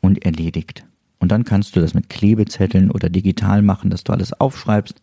und 0.02 0.26
erledigt. 0.26 0.86
Und 1.20 1.32
dann 1.32 1.44
kannst 1.44 1.76
du 1.76 1.80
das 1.80 1.94
mit 1.94 2.10
Klebezetteln 2.10 2.92
oder 2.92 3.10
digital 3.10 3.62
machen, 3.62 3.90
dass 3.90 4.04
du 4.04 4.14
alles 4.14 4.34
aufschreibst 4.34 5.02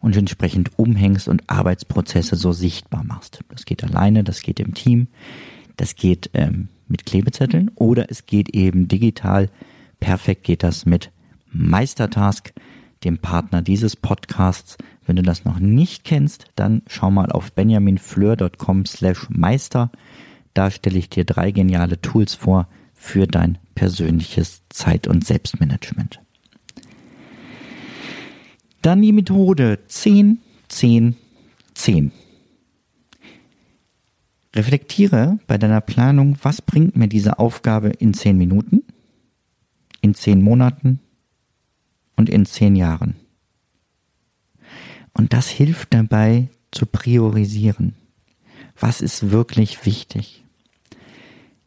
und 0.00 0.16
entsprechend 0.16 0.78
umhängst 0.78 1.28
und 1.28 1.48
Arbeitsprozesse 1.48 2.36
so 2.36 2.52
sichtbar 2.52 3.04
machst. 3.04 3.40
Das 3.48 3.64
geht 3.64 3.84
alleine, 3.84 4.24
das 4.24 4.42
geht 4.42 4.60
im 4.60 4.74
Team, 4.74 5.06
das 5.76 5.94
geht 5.94 6.30
ähm, 6.34 6.68
mit 6.88 7.06
Klebezetteln 7.06 7.70
oder 7.74 8.10
es 8.10 8.26
geht 8.26 8.54
eben 8.54 8.88
digital. 8.88 9.48
Perfekt 10.00 10.44
geht 10.44 10.62
das 10.62 10.84
mit 10.84 11.10
Meistertask, 11.52 12.52
dem 13.04 13.18
Partner 13.18 13.62
dieses 13.62 13.96
Podcasts. 13.96 14.76
Wenn 15.06 15.16
du 15.16 15.22
das 15.22 15.44
noch 15.44 15.58
nicht 15.58 16.04
kennst, 16.04 16.46
dann 16.56 16.82
schau 16.86 17.10
mal 17.10 17.32
auf 17.32 17.52
benjaminfleur.com 17.52 18.84
slash 18.84 19.28
meister. 19.30 19.90
Da 20.54 20.70
stelle 20.70 20.98
ich 20.98 21.08
dir 21.08 21.24
drei 21.24 21.50
geniale 21.50 22.00
Tools 22.00 22.34
vor 22.34 22.68
für 23.02 23.26
dein 23.26 23.58
persönliches 23.74 24.62
Zeit- 24.68 25.08
und 25.08 25.26
Selbstmanagement. 25.26 26.20
Dann 28.80 29.02
die 29.02 29.12
Methode 29.12 29.80
10, 29.88 30.38
10, 30.68 31.16
10. 31.74 32.12
Reflektiere 34.54 35.40
bei 35.48 35.58
deiner 35.58 35.80
Planung, 35.80 36.38
was 36.42 36.62
bringt 36.62 36.94
mir 36.94 37.08
diese 37.08 37.40
Aufgabe 37.40 37.88
in 37.88 38.14
10 38.14 38.38
Minuten, 38.38 38.84
in 40.00 40.14
10 40.14 40.40
Monaten 40.40 41.00
und 42.16 42.30
in 42.30 42.46
10 42.46 42.76
Jahren. 42.76 43.16
Und 45.12 45.32
das 45.32 45.48
hilft 45.48 45.92
dabei 45.92 46.48
zu 46.70 46.86
priorisieren. 46.86 47.96
Was 48.78 49.00
ist 49.00 49.32
wirklich 49.32 49.84
wichtig? 49.84 50.41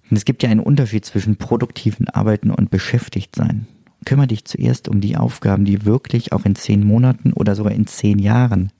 Und 0.09 0.17
es 0.17 0.25
gibt 0.25 0.43
ja 0.43 0.49
einen 0.49 0.59
Unterschied 0.59 1.05
zwischen 1.05 1.37
produktiven 1.37 2.07
Arbeiten 2.09 2.51
und 2.51 2.69
beschäftigt 2.69 3.35
sein. 3.35 3.67
Kümmere 4.05 4.27
dich 4.27 4.45
zuerst 4.45 4.87
um 4.87 5.01
die 5.01 5.17
Aufgaben, 5.17 5.65
die 5.65 5.85
wirklich 5.85 6.31
auch 6.31 6.45
in 6.45 6.55
zehn 6.55 6.85
Monaten 6.85 7.33
oder 7.33 7.55
sogar 7.55 7.73
in 7.73 7.87
zehn 7.87 8.19
Jahren 8.19 8.71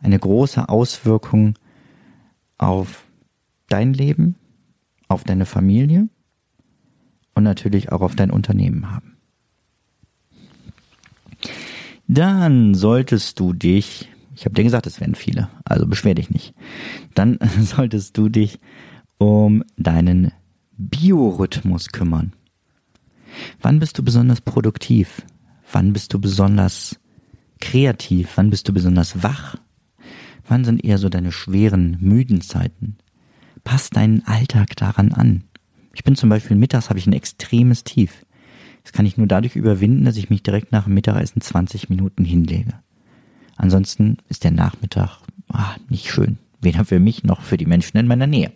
eine 0.00 0.18
große 0.18 0.68
Auswirkung 0.68 1.54
auf 2.58 3.04
dein 3.68 3.92
Leben, 3.92 4.36
auf 5.08 5.24
deine 5.24 5.44
Familie 5.44 6.08
und 7.34 7.44
natürlich 7.44 7.92
auch 7.92 8.00
auf 8.00 8.16
dein 8.16 8.30
Unternehmen 8.30 8.90
haben. 8.90 9.16
Dann 12.08 12.74
solltest 12.74 13.40
du 13.40 13.52
dich, 13.52 14.08
ich 14.34 14.44
habe 14.44 14.54
dir 14.54 14.62
gesagt, 14.62 14.86
es 14.86 15.00
werden 15.00 15.16
viele, 15.16 15.48
also 15.64 15.86
beschwer 15.86 16.14
dich 16.14 16.30
nicht. 16.30 16.54
Dann 17.14 17.38
solltest 17.60 18.16
du 18.16 18.28
dich 18.28 18.60
um 19.18 19.64
deinen 19.76 20.32
Biorhythmus 20.78 21.88
kümmern. 21.88 22.32
Wann 23.60 23.78
bist 23.78 23.98
du 23.98 24.02
besonders 24.02 24.40
produktiv? 24.40 25.22
Wann 25.72 25.92
bist 25.92 26.12
du 26.14 26.20
besonders 26.20 26.98
kreativ? 27.60 28.32
Wann 28.36 28.50
bist 28.50 28.68
du 28.68 28.72
besonders 28.72 29.22
wach? 29.22 29.56
Wann 30.48 30.64
sind 30.64 30.84
eher 30.84 30.98
so 30.98 31.08
deine 31.08 31.32
schweren, 31.32 31.96
müden 32.00 32.40
Zeiten? 32.40 32.96
Pass 33.64 33.90
deinen 33.90 34.24
Alltag 34.26 34.76
daran 34.76 35.12
an. 35.12 35.44
Ich 35.94 36.04
bin 36.04 36.14
zum 36.14 36.28
Beispiel 36.28 36.56
mittags 36.56 36.88
habe 36.88 36.98
ich 36.98 37.06
ein 37.06 37.12
extremes 37.12 37.82
Tief. 37.82 38.24
Das 38.84 38.92
kann 38.92 39.06
ich 39.06 39.16
nur 39.16 39.26
dadurch 39.26 39.56
überwinden, 39.56 40.04
dass 40.04 40.16
ich 40.16 40.30
mich 40.30 40.42
direkt 40.42 40.70
nach 40.70 40.84
dem 40.84 40.94
Mittagessen 40.94 41.40
20 41.40 41.88
Minuten 41.88 42.24
hinlege. 42.24 42.74
Ansonsten 43.56 44.18
ist 44.28 44.44
der 44.44 44.52
Nachmittag 44.52 45.18
ah, 45.48 45.74
nicht 45.88 46.10
schön. 46.10 46.38
Weder 46.60 46.84
für 46.84 47.00
mich 47.00 47.24
noch 47.24 47.40
für 47.40 47.56
die 47.56 47.66
Menschen 47.66 47.96
in 47.96 48.06
meiner 48.06 48.26
Nähe. 48.26 48.52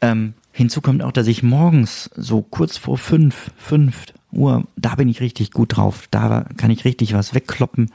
Ähm, 0.00 0.34
hinzu 0.60 0.82
kommt 0.82 1.02
auch, 1.02 1.12
dass 1.12 1.26
ich 1.26 1.42
morgens 1.42 2.10
so 2.14 2.42
kurz 2.42 2.76
vor 2.76 2.98
fünf, 2.98 3.50
fünf 3.56 4.04
Uhr, 4.30 4.68
da 4.76 4.94
bin 4.94 5.08
ich 5.08 5.22
richtig 5.22 5.52
gut 5.52 5.74
drauf. 5.74 6.06
Da 6.10 6.44
kann 6.58 6.70
ich 6.70 6.84
richtig 6.84 7.14
was 7.14 7.34
wegkloppen. 7.34 7.90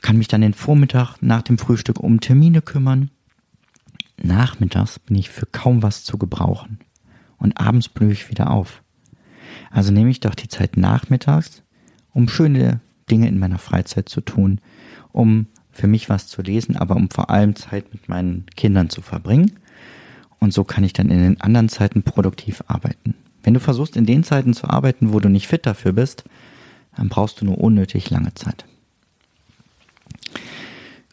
Kann 0.00 0.16
mich 0.16 0.28
dann 0.28 0.40
den 0.40 0.54
Vormittag 0.54 1.18
nach 1.20 1.42
dem 1.42 1.58
Frühstück 1.58 2.00
um 2.00 2.20
Termine 2.20 2.62
kümmern. 2.62 3.10
Nachmittags 4.16 4.98
bin 4.98 5.14
ich 5.16 5.28
für 5.28 5.44
kaum 5.44 5.82
was 5.82 6.04
zu 6.04 6.16
gebrauchen. 6.16 6.78
Und 7.36 7.60
abends 7.60 7.90
blühe 7.90 8.12
ich 8.12 8.30
wieder 8.30 8.50
auf. 8.50 8.82
Also 9.70 9.92
nehme 9.92 10.08
ich 10.08 10.20
doch 10.20 10.34
die 10.34 10.48
Zeit 10.48 10.78
nachmittags, 10.78 11.62
um 12.14 12.30
schöne 12.30 12.80
Dinge 13.10 13.28
in 13.28 13.38
meiner 13.38 13.58
Freizeit 13.58 14.08
zu 14.08 14.22
tun, 14.22 14.58
um 15.12 15.48
für 15.70 15.86
mich 15.86 16.08
was 16.08 16.28
zu 16.28 16.40
lesen, 16.40 16.76
aber 16.76 16.96
um 16.96 17.10
vor 17.10 17.28
allem 17.28 17.56
Zeit 17.56 17.92
mit 17.92 18.08
meinen 18.08 18.46
Kindern 18.56 18.88
zu 18.88 19.02
verbringen. 19.02 19.58
Und 20.42 20.52
so 20.52 20.64
kann 20.64 20.82
ich 20.82 20.92
dann 20.92 21.08
in 21.08 21.22
den 21.22 21.40
anderen 21.40 21.68
Zeiten 21.68 22.02
produktiv 22.02 22.64
arbeiten. 22.66 23.14
Wenn 23.44 23.54
du 23.54 23.60
versuchst, 23.60 23.96
in 23.96 24.06
den 24.06 24.24
Zeiten 24.24 24.54
zu 24.54 24.68
arbeiten, 24.68 25.12
wo 25.12 25.20
du 25.20 25.28
nicht 25.28 25.46
fit 25.46 25.66
dafür 25.66 25.92
bist, 25.92 26.24
dann 26.96 27.08
brauchst 27.08 27.40
du 27.40 27.44
nur 27.44 27.58
unnötig 27.58 28.10
lange 28.10 28.34
Zeit. 28.34 28.64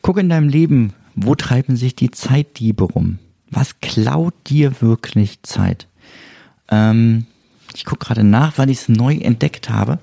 Guck 0.01 0.17
in 0.17 0.29
deinem 0.29 0.49
Leben, 0.49 0.93
wo 1.13 1.35
treiben 1.35 1.77
sich 1.77 1.95
die 1.95 2.09
Zeitdiebe 2.09 2.85
rum? 2.85 3.19
Was 3.51 3.79
klaut 3.81 4.33
dir 4.47 4.81
wirklich 4.81 5.43
Zeit? 5.43 5.85
Ähm, 6.71 7.27
ich 7.75 7.85
gucke 7.85 8.07
gerade 8.07 8.23
nach, 8.23 8.57
weil 8.57 8.71
ich 8.71 8.79
es 8.79 8.89
neu 8.89 9.13
entdeckt 9.13 9.69
habe. 9.69 9.99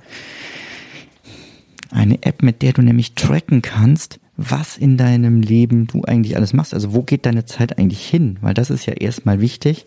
Eine 1.91 2.23
App, 2.23 2.45
mit 2.45 2.63
der 2.63 2.75
du 2.75 2.83
nämlich 2.83 3.17
tracken 3.17 3.61
kannst, 3.61 4.21
was 4.37 4.77
in 4.77 4.97
deinem 4.97 5.41
Leben 5.41 5.87
du 5.87 6.03
eigentlich 6.03 6.37
alles 6.37 6.53
machst. 6.53 6.75
Also 6.75 6.95
wo 6.95 7.03
geht 7.03 7.27
deine 7.27 7.45
Zeit 7.45 7.79
eigentlich 7.79 8.07
hin? 8.07 8.39
Weil 8.41 8.55
das 8.55 8.71
ist 8.71 8.87
ja 8.87 8.93
erstmal 8.95 9.41
wichtig, 9.41 9.87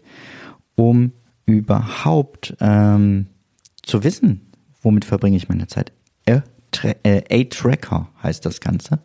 um 0.76 1.12
überhaupt 1.46 2.56
ähm, 2.60 3.28
zu 3.84 4.04
wissen, 4.04 4.52
womit 4.82 5.06
verbringe 5.06 5.38
ich 5.38 5.50
meine 5.50 5.68
Zeit. 5.68 5.92
A-Tracker 7.06 8.10
heißt 8.22 8.46
das 8.46 8.62
Ganze. 8.62 9.00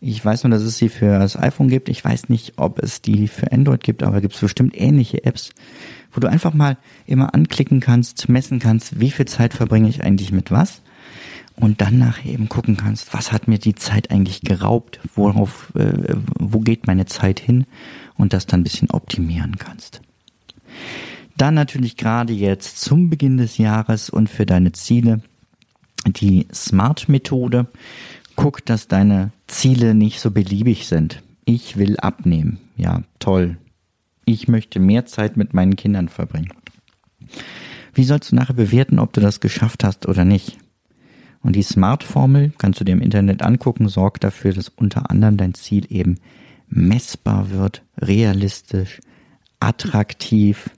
Ich 0.00 0.22
weiß 0.22 0.44
nur, 0.44 0.50
dass 0.50 0.62
es 0.62 0.76
sie 0.76 0.90
für 0.90 1.18
das 1.18 1.36
iPhone 1.36 1.68
gibt. 1.68 1.88
Ich 1.88 2.04
weiß 2.04 2.28
nicht, 2.28 2.54
ob 2.56 2.78
es 2.78 3.00
die 3.00 3.26
für 3.26 3.52
Android 3.52 3.82
gibt, 3.82 4.02
aber 4.02 4.20
gibt 4.20 4.34
es 4.34 4.40
bestimmt 4.40 4.78
ähnliche 4.78 5.24
Apps, 5.24 5.50
wo 6.12 6.20
du 6.20 6.28
einfach 6.28 6.52
mal 6.52 6.76
immer 7.06 7.32
anklicken 7.32 7.80
kannst, 7.80 8.28
messen 8.28 8.58
kannst, 8.58 9.00
wie 9.00 9.10
viel 9.10 9.26
Zeit 9.26 9.54
verbringe 9.54 9.88
ich 9.88 10.02
eigentlich 10.02 10.30
mit 10.30 10.50
was 10.50 10.82
und 11.56 11.80
dann 11.80 11.98
nachher 11.98 12.32
eben 12.32 12.48
gucken 12.48 12.76
kannst, 12.76 13.14
was 13.14 13.32
hat 13.32 13.48
mir 13.48 13.58
die 13.58 13.74
Zeit 13.74 14.10
eigentlich 14.10 14.40
geraubt, 14.40 15.00
worauf, 15.14 15.72
äh, 15.76 16.16
wo 16.38 16.60
geht 16.60 16.86
meine 16.86 17.06
Zeit 17.06 17.40
hin 17.40 17.66
und 18.16 18.32
das 18.32 18.46
dann 18.46 18.60
ein 18.60 18.64
bisschen 18.64 18.90
optimieren 18.90 19.56
kannst. 19.56 20.00
Dann 21.36 21.54
natürlich 21.54 21.96
gerade 21.96 22.32
jetzt 22.32 22.80
zum 22.80 23.10
Beginn 23.10 23.38
des 23.38 23.58
Jahres 23.58 24.10
und 24.10 24.28
für 24.28 24.46
deine 24.46 24.72
Ziele 24.72 25.22
die 26.06 26.46
Smart-Methode. 26.52 27.66
Guck, 28.36 28.64
dass 28.64 28.88
deine 28.88 29.32
Ziele 29.46 29.94
nicht 29.94 30.20
so 30.20 30.30
beliebig 30.30 30.86
sind. 30.86 31.22
Ich 31.44 31.76
will 31.76 31.98
abnehmen. 31.98 32.58
Ja, 32.76 33.02
toll. 33.18 33.58
Ich 34.24 34.48
möchte 34.48 34.80
mehr 34.80 35.06
Zeit 35.06 35.36
mit 35.36 35.54
meinen 35.54 35.76
Kindern 35.76 36.08
verbringen. 36.08 36.52
Wie 37.94 38.04
sollst 38.04 38.32
du 38.32 38.36
nachher 38.36 38.54
bewerten, 38.54 38.98
ob 38.98 39.12
du 39.12 39.20
das 39.20 39.40
geschafft 39.40 39.84
hast 39.84 40.06
oder 40.06 40.24
nicht? 40.24 40.58
Und 41.44 41.56
die 41.56 41.62
Smart-Formel 41.62 42.52
kannst 42.56 42.80
du 42.80 42.84
dir 42.84 42.92
im 42.92 43.02
Internet 43.02 43.42
angucken, 43.42 43.88
sorgt 43.88 44.24
dafür, 44.24 44.54
dass 44.54 44.70
unter 44.70 45.10
anderem 45.10 45.36
dein 45.36 45.52
Ziel 45.52 45.86
eben 45.90 46.16
messbar 46.68 47.50
wird, 47.50 47.82
realistisch, 47.98 49.00
attraktiv 49.60 50.70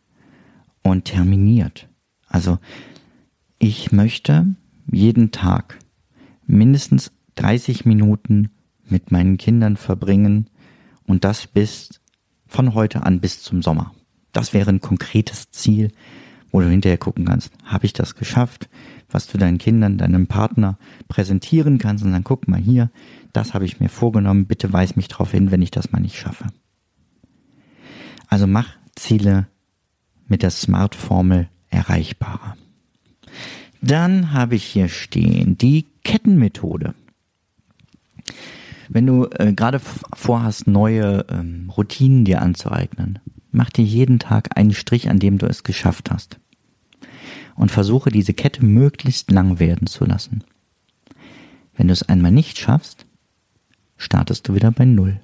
und 0.82 1.04
terminiert. 1.04 1.88
Also 2.26 2.58
ich 3.60 3.92
möchte 3.92 4.56
jeden 4.90 5.30
Tag 5.30 5.78
mindestens 6.46 7.12
30 7.36 7.84
Minuten 7.84 8.50
mit 8.88 9.12
meinen 9.12 9.38
Kindern 9.38 9.76
verbringen 9.76 10.50
und 11.04 11.22
das 11.22 11.46
bis 11.46 12.00
von 12.48 12.74
heute 12.74 13.04
an 13.04 13.20
bis 13.20 13.40
zum 13.40 13.62
Sommer. 13.62 13.94
Das 14.32 14.52
wäre 14.52 14.70
ein 14.70 14.80
konkretes 14.80 15.50
Ziel, 15.52 15.92
wo 16.56 16.62
du 16.62 16.70
hinterher 16.70 16.96
gucken 16.96 17.26
kannst, 17.26 17.52
habe 17.64 17.84
ich 17.84 17.92
das 17.92 18.14
geschafft, 18.14 18.70
was 19.10 19.26
du 19.26 19.36
deinen 19.36 19.58
Kindern, 19.58 19.98
deinem 19.98 20.26
Partner 20.26 20.78
präsentieren 21.06 21.76
kannst 21.76 22.02
und 22.02 22.12
dann 22.12 22.24
guck 22.24 22.48
mal 22.48 22.58
hier, 22.58 22.90
das 23.34 23.52
habe 23.52 23.66
ich 23.66 23.78
mir 23.78 23.90
vorgenommen, 23.90 24.46
bitte 24.46 24.72
weis 24.72 24.96
mich 24.96 25.08
darauf 25.08 25.32
hin, 25.32 25.50
wenn 25.50 25.60
ich 25.60 25.70
das 25.70 25.92
mal 25.92 26.00
nicht 26.00 26.16
schaffe. 26.16 26.46
Also 28.28 28.46
mach 28.46 28.70
Ziele 28.94 29.48
mit 30.28 30.42
der 30.42 30.48
Smart-Formel 30.48 31.50
erreichbarer. 31.68 32.56
Dann 33.82 34.32
habe 34.32 34.54
ich 34.54 34.64
hier 34.64 34.88
stehen 34.88 35.58
die 35.58 35.84
Kettenmethode. 36.04 36.94
Wenn 38.88 39.06
du 39.06 39.26
äh, 39.26 39.52
gerade 39.52 39.78
vorhast, 39.78 40.66
neue 40.68 41.26
ähm, 41.28 41.70
Routinen 41.76 42.24
dir 42.24 42.40
anzueignen, 42.40 43.18
mach 43.52 43.68
dir 43.68 43.84
jeden 43.84 44.18
Tag 44.18 44.56
einen 44.56 44.72
Strich, 44.72 45.10
an 45.10 45.18
dem 45.18 45.36
du 45.36 45.44
es 45.44 45.64
geschafft 45.64 46.10
hast. 46.10 46.38
Und 47.56 47.70
versuche 47.70 48.10
diese 48.10 48.34
Kette 48.34 48.64
möglichst 48.64 49.30
lang 49.30 49.58
werden 49.58 49.86
zu 49.86 50.04
lassen. 50.04 50.44
Wenn 51.74 51.88
du 51.88 51.92
es 51.92 52.02
einmal 52.02 52.32
nicht 52.32 52.58
schaffst, 52.58 53.06
startest 53.96 54.48
du 54.48 54.54
wieder 54.54 54.70
bei 54.70 54.84
Null. 54.84 55.20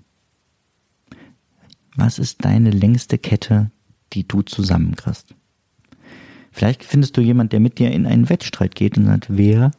Was 1.94 2.18
ist 2.18 2.44
deine 2.44 2.70
längste 2.70 3.18
Kette, 3.18 3.70
die 4.12 4.26
du 4.26 4.42
zusammenkriegst? 4.42 5.34
Vielleicht 6.50 6.84
findest 6.84 7.16
du 7.16 7.20
jemand, 7.20 7.52
der 7.52 7.60
mit 7.60 7.78
dir 7.78 7.90
in 7.90 8.06
einen 8.06 8.28
Wettstreit 8.28 8.74
geht 8.74 8.96
und 8.98 9.06
sagt, 9.06 9.26
wer 9.28 9.72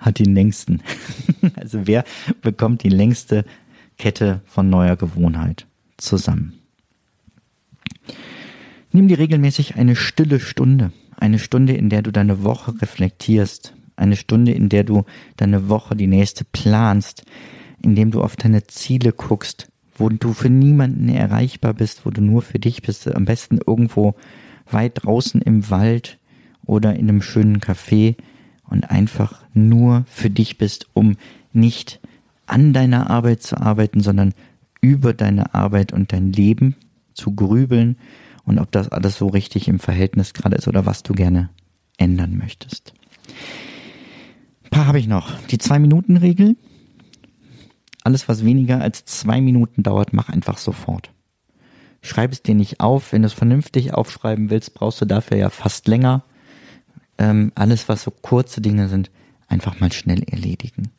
hat 0.00 0.18
den 0.18 0.34
längsten? 0.34 0.82
also 1.56 1.86
wer 1.86 2.04
bekommt 2.42 2.82
die 2.84 2.88
längste 2.90 3.44
Kette 3.98 4.40
von 4.44 4.70
neuer 4.70 4.96
Gewohnheit 4.96 5.66
zusammen? 5.96 6.54
Nimm 8.92 9.08
dir 9.08 9.18
regelmäßig 9.18 9.76
eine 9.76 9.96
stille 9.96 10.38
Stunde, 10.40 10.92
eine 11.16 11.38
Stunde, 11.38 11.74
in 11.74 11.88
der 11.88 12.02
du 12.02 12.10
deine 12.12 12.42
Woche 12.44 12.80
reflektierst, 12.80 13.74
eine 13.96 14.16
Stunde, 14.16 14.52
in 14.52 14.68
der 14.68 14.84
du 14.84 15.04
deine 15.36 15.68
Woche 15.68 15.96
die 15.96 16.06
nächste 16.06 16.44
planst, 16.44 17.24
in 17.82 17.94
dem 17.94 18.10
du 18.10 18.22
auf 18.22 18.36
deine 18.36 18.66
Ziele 18.66 19.12
guckst, 19.12 19.68
wo 19.96 20.08
du 20.08 20.32
für 20.32 20.50
niemanden 20.50 21.08
erreichbar 21.08 21.74
bist, 21.74 22.04
wo 22.04 22.10
du 22.10 22.20
nur 22.20 22.42
für 22.42 22.58
dich 22.58 22.82
bist, 22.82 23.12
am 23.12 23.24
besten 23.24 23.58
irgendwo 23.64 24.14
weit 24.70 25.04
draußen 25.04 25.40
im 25.40 25.70
Wald 25.70 26.18
oder 26.64 26.94
in 26.94 27.08
einem 27.08 27.22
schönen 27.22 27.60
Café 27.60 28.16
und 28.68 28.90
einfach 28.90 29.44
nur 29.54 30.04
für 30.08 30.30
dich 30.30 30.58
bist, 30.58 30.88
um 30.92 31.16
nicht 31.52 32.00
an 32.46 32.72
deiner 32.72 33.08
Arbeit 33.08 33.42
zu 33.42 33.56
arbeiten, 33.58 34.00
sondern 34.00 34.34
über 34.80 35.14
deine 35.14 35.54
Arbeit 35.54 35.92
und 35.92 36.12
dein 36.12 36.32
Leben 36.32 36.76
zu 37.14 37.34
grübeln 37.34 37.96
und 38.46 38.58
ob 38.58 38.72
das 38.72 38.88
alles 38.88 39.16
so 39.16 39.26
richtig 39.26 39.68
im 39.68 39.78
Verhältnis 39.78 40.32
gerade 40.32 40.56
ist 40.56 40.68
oder 40.68 40.86
was 40.86 41.02
du 41.02 41.12
gerne 41.12 41.50
ändern 41.98 42.36
möchtest. 42.38 42.94
Ein 44.64 44.70
paar 44.70 44.86
habe 44.86 44.98
ich 44.98 45.06
noch. 45.06 45.30
Die 45.48 45.58
Zwei-Minuten-Regel. 45.58 46.56
Alles, 48.04 48.28
was 48.28 48.44
weniger 48.44 48.80
als 48.80 49.04
zwei 49.04 49.40
Minuten 49.40 49.82
dauert, 49.82 50.12
mach 50.12 50.28
einfach 50.28 50.58
sofort 50.58 51.10
schreib 52.06 52.32
es 52.32 52.42
dir 52.42 52.54
nicht 52.54 52.80
auf. 52.80 53.12
Wenn 53.12 53.22
du 53.22 53.26
es 53.26 53.32
vernünftig 53.32 53.92
aufschreiben 53.92 54.50
willst, 54.50 54.74
brauchst 54.74 55.00
du 55.00 55.04
dafür 55.04 55.36
ja 55.36 55.50
fast 55.50 55.88
länger. 55.88 56.24
Ähm, 57.18 57.52
alles, 57.54 57.88
was 57.88 58.02
so 58.02 58.10
kurze 58.10 58.60
Dinge 58.60 58.88
sind, 58.88 59.10
einfach 59.48 59.80
mal 59.80 59.92
schnell 59.92 60.22
erledigen. 60.22 60.90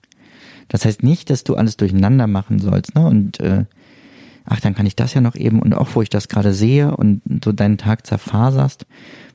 Das 0.67 0.85
heißt 0.85 1.03
nicht, 1.03 1.29
dass 1.29 1.43
du 1.43 1.55
alles 1.55 1.77
durcheinander 1.77 2.27
machen 2.27 2.59
sollst, 2.59 2.95
ne? 2.95 3.05
Und 3.05 3.39
äh, 3.39 3.65
ach, 4.47 4.59
dann 4.59 4.73
kann 4.73 4.85
ich 4.85 4.95
das 4.95 5.13
ja 5.13 5.21
noch 5.21 5.35
eben 5.35 5.61
und 5.61 5.73
auch 5.73 5.89
wo 5.93 6.01
ich 6.01 6.09
das 6.09 6.27
gerade 6.27 6.53
sehe 6.53 6.95
und 6.95 7.21
so 7.43 7.51
deinen 7.51 7.77
Tag 7.77 8.07
zerfaserst, 8.07 8.85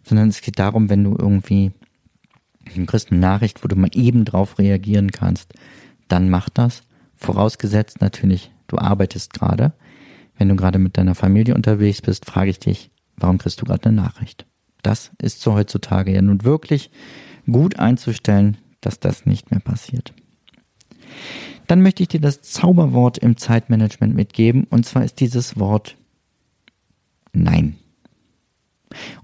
sondern 0.02 0.28
es 0.28 0.40
geht 0.40 0.58
darum, 0.58 0.90
wenn 0.90 1.04
du 1.04 1.16
irgendwie 1.16 1.72
du 2.74 2.86
kriegst 2.86 3.10
eine 3.10 3.20
Nachricht, 3.20 3.62
wo 3.62 3.68
du 3.68 3.76
mal 3.76 3.90
eben 3.94 4.24
drauf 4.24 4.58
reagieren 4.58 5.10
kannst, 5.10 5.52
dann 6.08 6.30
mach 6.30 6.48
das. 6.48 6.82
Vorausgesetzt 7.16 8.00
natürlich, 8.00 8.50
du 8.66 8.78
arbeitest 8.78 9.32
gerade. 9.32 9.72
Wenn 10.36 10.48
du 10.48 10.56
gerade 10.56 10.78
mit 10.78 10.96
deiner 10.96 11.14
Familie 11.14 11.54
unterwegs 11.54 12.02
bist, 12.02 12.26
frage 12.26 12.50
ich 12.50 12.58
dich, 12.58 12.90
warum 13.16 13.38
kriegst 13.38 13.60
du 13.60 13.64
gerade 13.64 13.88
eine 13.88 13.96
Nachricht? 13.96 14.46
Das 14.82 15.12
ist 15.20 15.40
so 15.40 15.54
heutzutage 15.54 16.12
ja 16.12 16.22
nun 16.22 16.42
wirklich 16.44 16.90
gut 17.46 17.78
einzustellen, 17.78 18.56
dass 18.80 18.98
das 18.98 19.26
nicht 19.26 19.50
mehr 19.50 19.60
passiert. 19.60 20.12
Dann 21.66 21.82
möchte 21.82 22.02
ich 22.02 22.08
dir 22.08 22.20
das 22.20 22.42
Zauberwort 22.42 23.18
im 23.18 23.36
Zeitmanagement 23.36 24.14
mitgeben, 24.14 24.64
und 24.64 24.84
zwar 24.84 25.04
ist 25.04 25.20
dieses 25.20 25.58
Wort 25.58 25.96
Nein. 27.32 27.76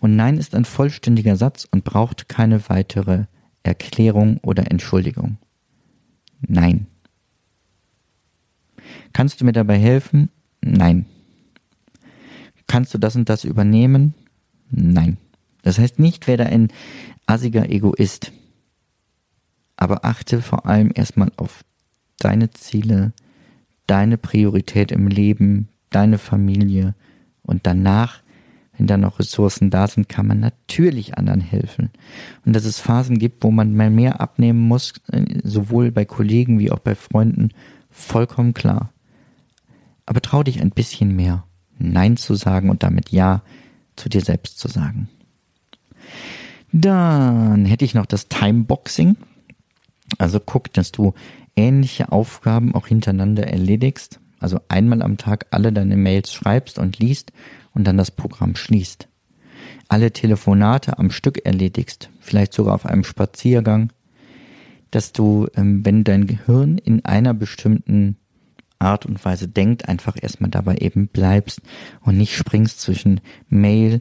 Und 0.00 0.16
Nein 0.16 0.38
ist 0.38 0.54
ein 0.54 0.64
vollständiger 0.64 1.36
Satz 1.36 1.66
und 1.70 1.84
braucht 1.84 2.28
keine 2.28 2.68
weitere 2.68 3.24
Erklärung 3.62 4.38
oder 4.38 4.70
Entschuldigung. 4.70 5.36
Nein. 6.40 6.86
Kannst 9.12 9.40
du 9.40 9.44
mir 9.44 9.52
dabei 9.52 9.78
helfen? 9.78 10.30
Nein. 10.62 11.06
Kannst 12.66 12.94
du 12.94 12.98
das 12.98 13.16
und 13.16 13.28
das 13.28 13.44
übernehmen? 13.44 14.14
Nein. 14.70 15.18
Das 15.62 15.78
heißt 15.78 15.98
nicht, 15.98 16.26
werde 16.26 16.46
ein 16.46 16.68
assiger 17.26 17.68
Egoist. 17.68 18.32
Aber 19.76 20.04
achte 20.04 20.42
vor 20.42 20.66
allem 20.66 20.90
erstmal 20.94 21.30
auf 21.36 21.64
deine 22.18 22.50
Ziele, 22.50 23.12
deine 23.86 24.18
Priorität 24.18 24.92
im 24.92 25.08
Leben, 25.08 25.68
deine 25.90 26.18
Familie 26.18 26.94
und 27.42 27.66
danach, 27.66 28.20
wenn 28.76 28.86
da 28.86 28.96
noch 28.96 29.18
Ressourcen 29.18 29.70
da 29.70 29.86
sind, 29.88 30.08
kann 30.08 30.26
man 30.26 30.40
natürlich 30.40 31.16
anderen 31.16 31.40
helfen. 31.40 31.90
Und 32.44 32.54
dass 32.54 32.64
es 32.64 32.78
Phasen 32.78 33.18
gibt, 33.18 33.42
wo 33.42 33.50
man 33.50 33.74
mal 33.74 33.90
mehr 33.90 34.20
abnehmen 34.20 34.60
muss, 34.60 34.94
äh, 35.10 35.24
sowohl 35.42 35.90
bei 35.90 36.04
Kollegen 36.04 36.58
wie 36.58 36.70
auch 36.70 36.78
bei 36.78 36.94
Freunden, 36.94 37.50
vollkommen 37.90 38.54
klar. 38.54 38.92
Aber 40.06 40.20
trau 40.20 40.42
dich 40.42 40.60
ein 40.60 40.70
bisschen 40.70 41.16
mehr, 41.16 41.44
Nein 41.78 42.16
zu 42.16 42.34
sagen 42.34 42.70
und 42.70 42.82
damit 42.82 43.10
Ja 43.10 43.42
zu 43.96 44.08
dir 44.08 44.20
selbst 44.20 44.58
zu 44.58 44.68
sagen. 44.68 45.08
Dann 46.72 47.64
hätte 47.64 47.84
ich 47.84 47.94
noch 47.94 48.06
das 48.06 48.28
Timeboxing. 48.28 49.16
Also 50.18 50.40
guck, 50.40 50.72
dass 50.72 50.92
du 50.92 51.14
ähnliche 51.58 52.12
Aufgaben 52.12 52.72
auch 52.74 52.86
hintereinander 52.86 53.48
erledigst. 53.48 54.20
Also 54.38 54.60
einmal 54.68 55.02
am 55.02 55.16
Tag 55.16 55.46
alle 55.50 55.72
deine 55.72 55.96
Mails 55.96 56.32
schreibst 56.32 56.78
und 56.78 57.00
liest 57.00 57.32
und 57.74 57.84
dann 57.84 57.96
das 57.96 58.12
Programm 58.12 58.54
schließt. 58.54 59.08
Alle 59.88 60.12
Telefonate 60.12 60.98
am 60.98 61.10
Stück 61.10 61.44
erledigst, 61.44 62.10
vielleicht 62.20 62.52
sogar 62.52 62.76
auf 62.76 62.86
einem 62.86 63.02
Spaziergang, 63.02 63.92
dass 64.92 65.12
du, 65.12 65.48
ähm, 65.56 65.84
wenn 65.84 66.04
dein 66.04 66.28
Gehirn 66.28 66.78
in 66.78 67.04
einer 67.04 67.34
bestimmten 67.34 68.16
Art 68.78 69.04
und 69.04 69.22
Weise 69.24 69.48
denkt, 69.48 69.88
einfach 69.88 70.14
erstmal 70.20 70.50
dabei 70.50 70.76
eben 70.76 71.08
bleibst 71.08 71.60
und 72.02 72.16
nicht 72.16 72.36
springst 72.36 72.80
zwischen 72.80 73.20
Mail, 73.48 74.00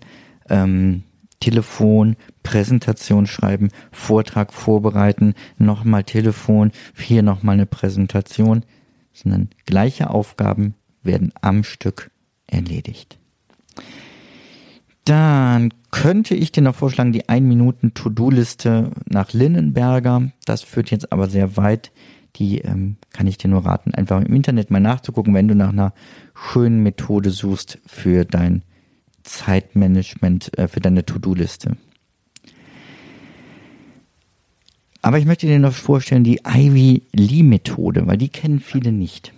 ähm, 0.49 1.03
Telefon, 1.39 2.15
Präsentation 2.43 3.27
schreiben, 3.27 3.69
Vortrag 3.91 4.53
vorbereiten, 4.53 5.33
nochmal 5.57 6.03
Telefon, 6.03 6.71
hier 6.95 7.23
nochmal 7.23 7.53
eine 7.53 7.65
Präsentation, 7.65 8.63
sondern 9.13 9.49
gleiche 9.65 10.09
Aufgaben 10.09 10.73
werden 11.03 11.31
am 11.41 11.63
Stück 11.63 12.11
erledigt. 12.47 13.19
Dann 15.05 15.73
könnte 15.91 16.35
ich 16.35 16.51
dir 16.51 16.63
noch 16.63 16.75
vorschlagen, 16.75 17.13
die 17.13 17.29
1 17.29 17.47
Minuten 17.47 17.93
To-Do-Liste 17.93 18.91
nach 19.05 19.31
Linnenberger. 19.31 20.31
Das 20.45 20.63
führt 20.63 20.91
jetzt 20.91 21.13
aber 21.13 21.29
sehr 21.29 21.55
weit 21.55 21.91
die 22.37 22.59
ähm, 22.59 22.97
kann 23.13 23.27
ich 23.27 23.37
dir 23.37 23.47
nur 23.47 23.65
raten, 23.65 23.93
einfach 23.93 24.21
im 24.21 24.33
Internet 24.33 24.69
mal 24.69 24.79
nachzugucken, 24.79 25.33
wenn 25.33 25.47
du 25.47 25.55
nach 25.55 25.69
einer 25.69 25.93
schönen 26.35 26.83
Methode 26.83 27.31
suchst 27.31 27.79
für 27.85 28.25
dein 28.25 28.63
Zeitmanagement, 29.27 30.57
äh, 30.57 30.67
für 30.67 30.79
deine 30.79 31.05
To-Do-Liste. 31.05 31.77
Aber 35.01 35.19
ich 35.19 35.25
möchte 35.25 35.47
dir 35.47 35.59
noch 35.59 35.73
vorstellen, 35.73 36.23
die 36.23 36.41
Ivy 36.45 37.03
Lee 37.13 37.43
Methode, 37.43 38.07
weil 38.07 38.17
die 38.17 38.29
kennen 38.29 38.59
viele 38.59 38.91
nicht. 38.91 39.33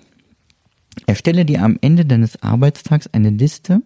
Erstelle 1.06 1.46
dir 1.46 1.64
am 1.64 1.78
Ende 1.82 2.06
deines 2.06 2.42
Arbeitstags 2.42 3.08
eine 3.08 3.30
Liste 3.30 3.82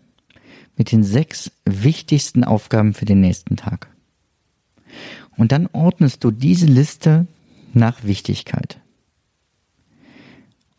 mit 0.77 0.91
den 0.91 1.03
sechs 1.03 1.51
wichtigsten 1.65 2.43
Aufgaben 2.43 2.93
für 2.93 3.05
den 3.05 3.21
nächsten 3.21 3.57
Tag. 3.57 3.87
Und 5.35 5.51
dann 5.51 5.67
ordnest 5.71 6.23
du 6.23 6.31
diese 6.31 6.65
Liste 6.65 7.27
nach 7.73 8.03
Wichtigkeit. 8.03 8.79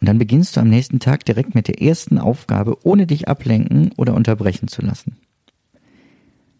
Und 0.00 0.09
dann 0.09 0.18
beginnst 0.18 0.57
du 0.57 0.61
am 0.61 0.68
nächsten 0.68 1.00
Tag 1.00 1.24
direkt 1.24 1.54
mit 1.54 1.68
der 1.68 1.80
ersten 1.80 2.18
Aufgabe, 2.18 2.78
ohne 2.85 3.07
dich 3.07 3.28
ablenken 3.28 3.92
oder 3.96 4.14
unterbrechen 4.14 4.68
zu 4.68 4.83
lassen. 4.83 5.16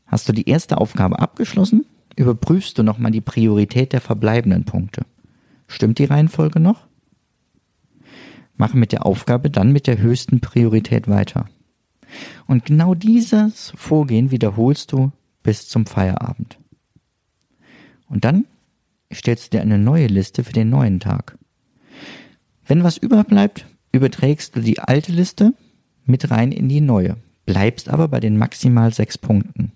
Hast 0.07 0.29
du 0.29 0.33
die 0.33 0.49
erste 0.49 0.79
Aufgabe 0.79 1.19
abgeschlossen, 1.19 1.87
überprüfst 2.17 2.79
du 2.79 2.83
nochmal 2.83 3.11
die 3.11 3.21
Priorität 3.21 3.93
der 3.93 4.01
verbleibenden 4.01 4.65
Punkte. 4.65 5.03
Stimmt 5.67 5.99
die 5.99 6.05
Reihenfolge 6.05 6.61
noch? 6.61 6.87
Mache 8.57 8.77
mit 8.77 8.93
der 8.93 9.05
Aufgabe 9.05 9.51
dann 9.51 9.73
mit 9.73 9.87
der 9.87 9.99
höchsten 9.99 10.41
Priorität 10.41 11.09
weiter. 11.09 11.49
Und 12.47 12.65
genau 12.65 12.95
dieses 12.95 13.73
Vorgehen 13.75 14.31
wiederholst 14.31 14.93
du 14.93 15.11
bis 15.43 15.69
zum 15.69 15.87
Feierabend. 15.87 16.59
Und 18.09 18.25
dann 18.25 18.45
stellst 19.13 19.47
du 19.47 19.57
dir 19.57 19.63
eine 19.63 19.79
neue 19.79 20.07
Liste 20.07 20.45
für 20.45 20.53
den 20.53 20.71
neuen 20.71 21.01
Tag. 21.01 21.37
Wenn 22.67 22.83
was 22.83 22.97
überbleibt, 22.97 23.67
überträgst 23.93 24.57
du 24.57 24.61
die 24.61 24.79
alte 24.79 25.13
Liste 25.13 25.55
mit 26.07 26.31
rein 26.31 26.53
in 26.53 26.69
die 26.69 26.81
neue, 26.81 27.17
bleibst 27.47 27.89
aber 27.89 28.09
bei 28.09 28.21
den 28.21 28.39
maximal 28.39 28.93
sechs 28.93 29.19
Punkten. 29.19 29.73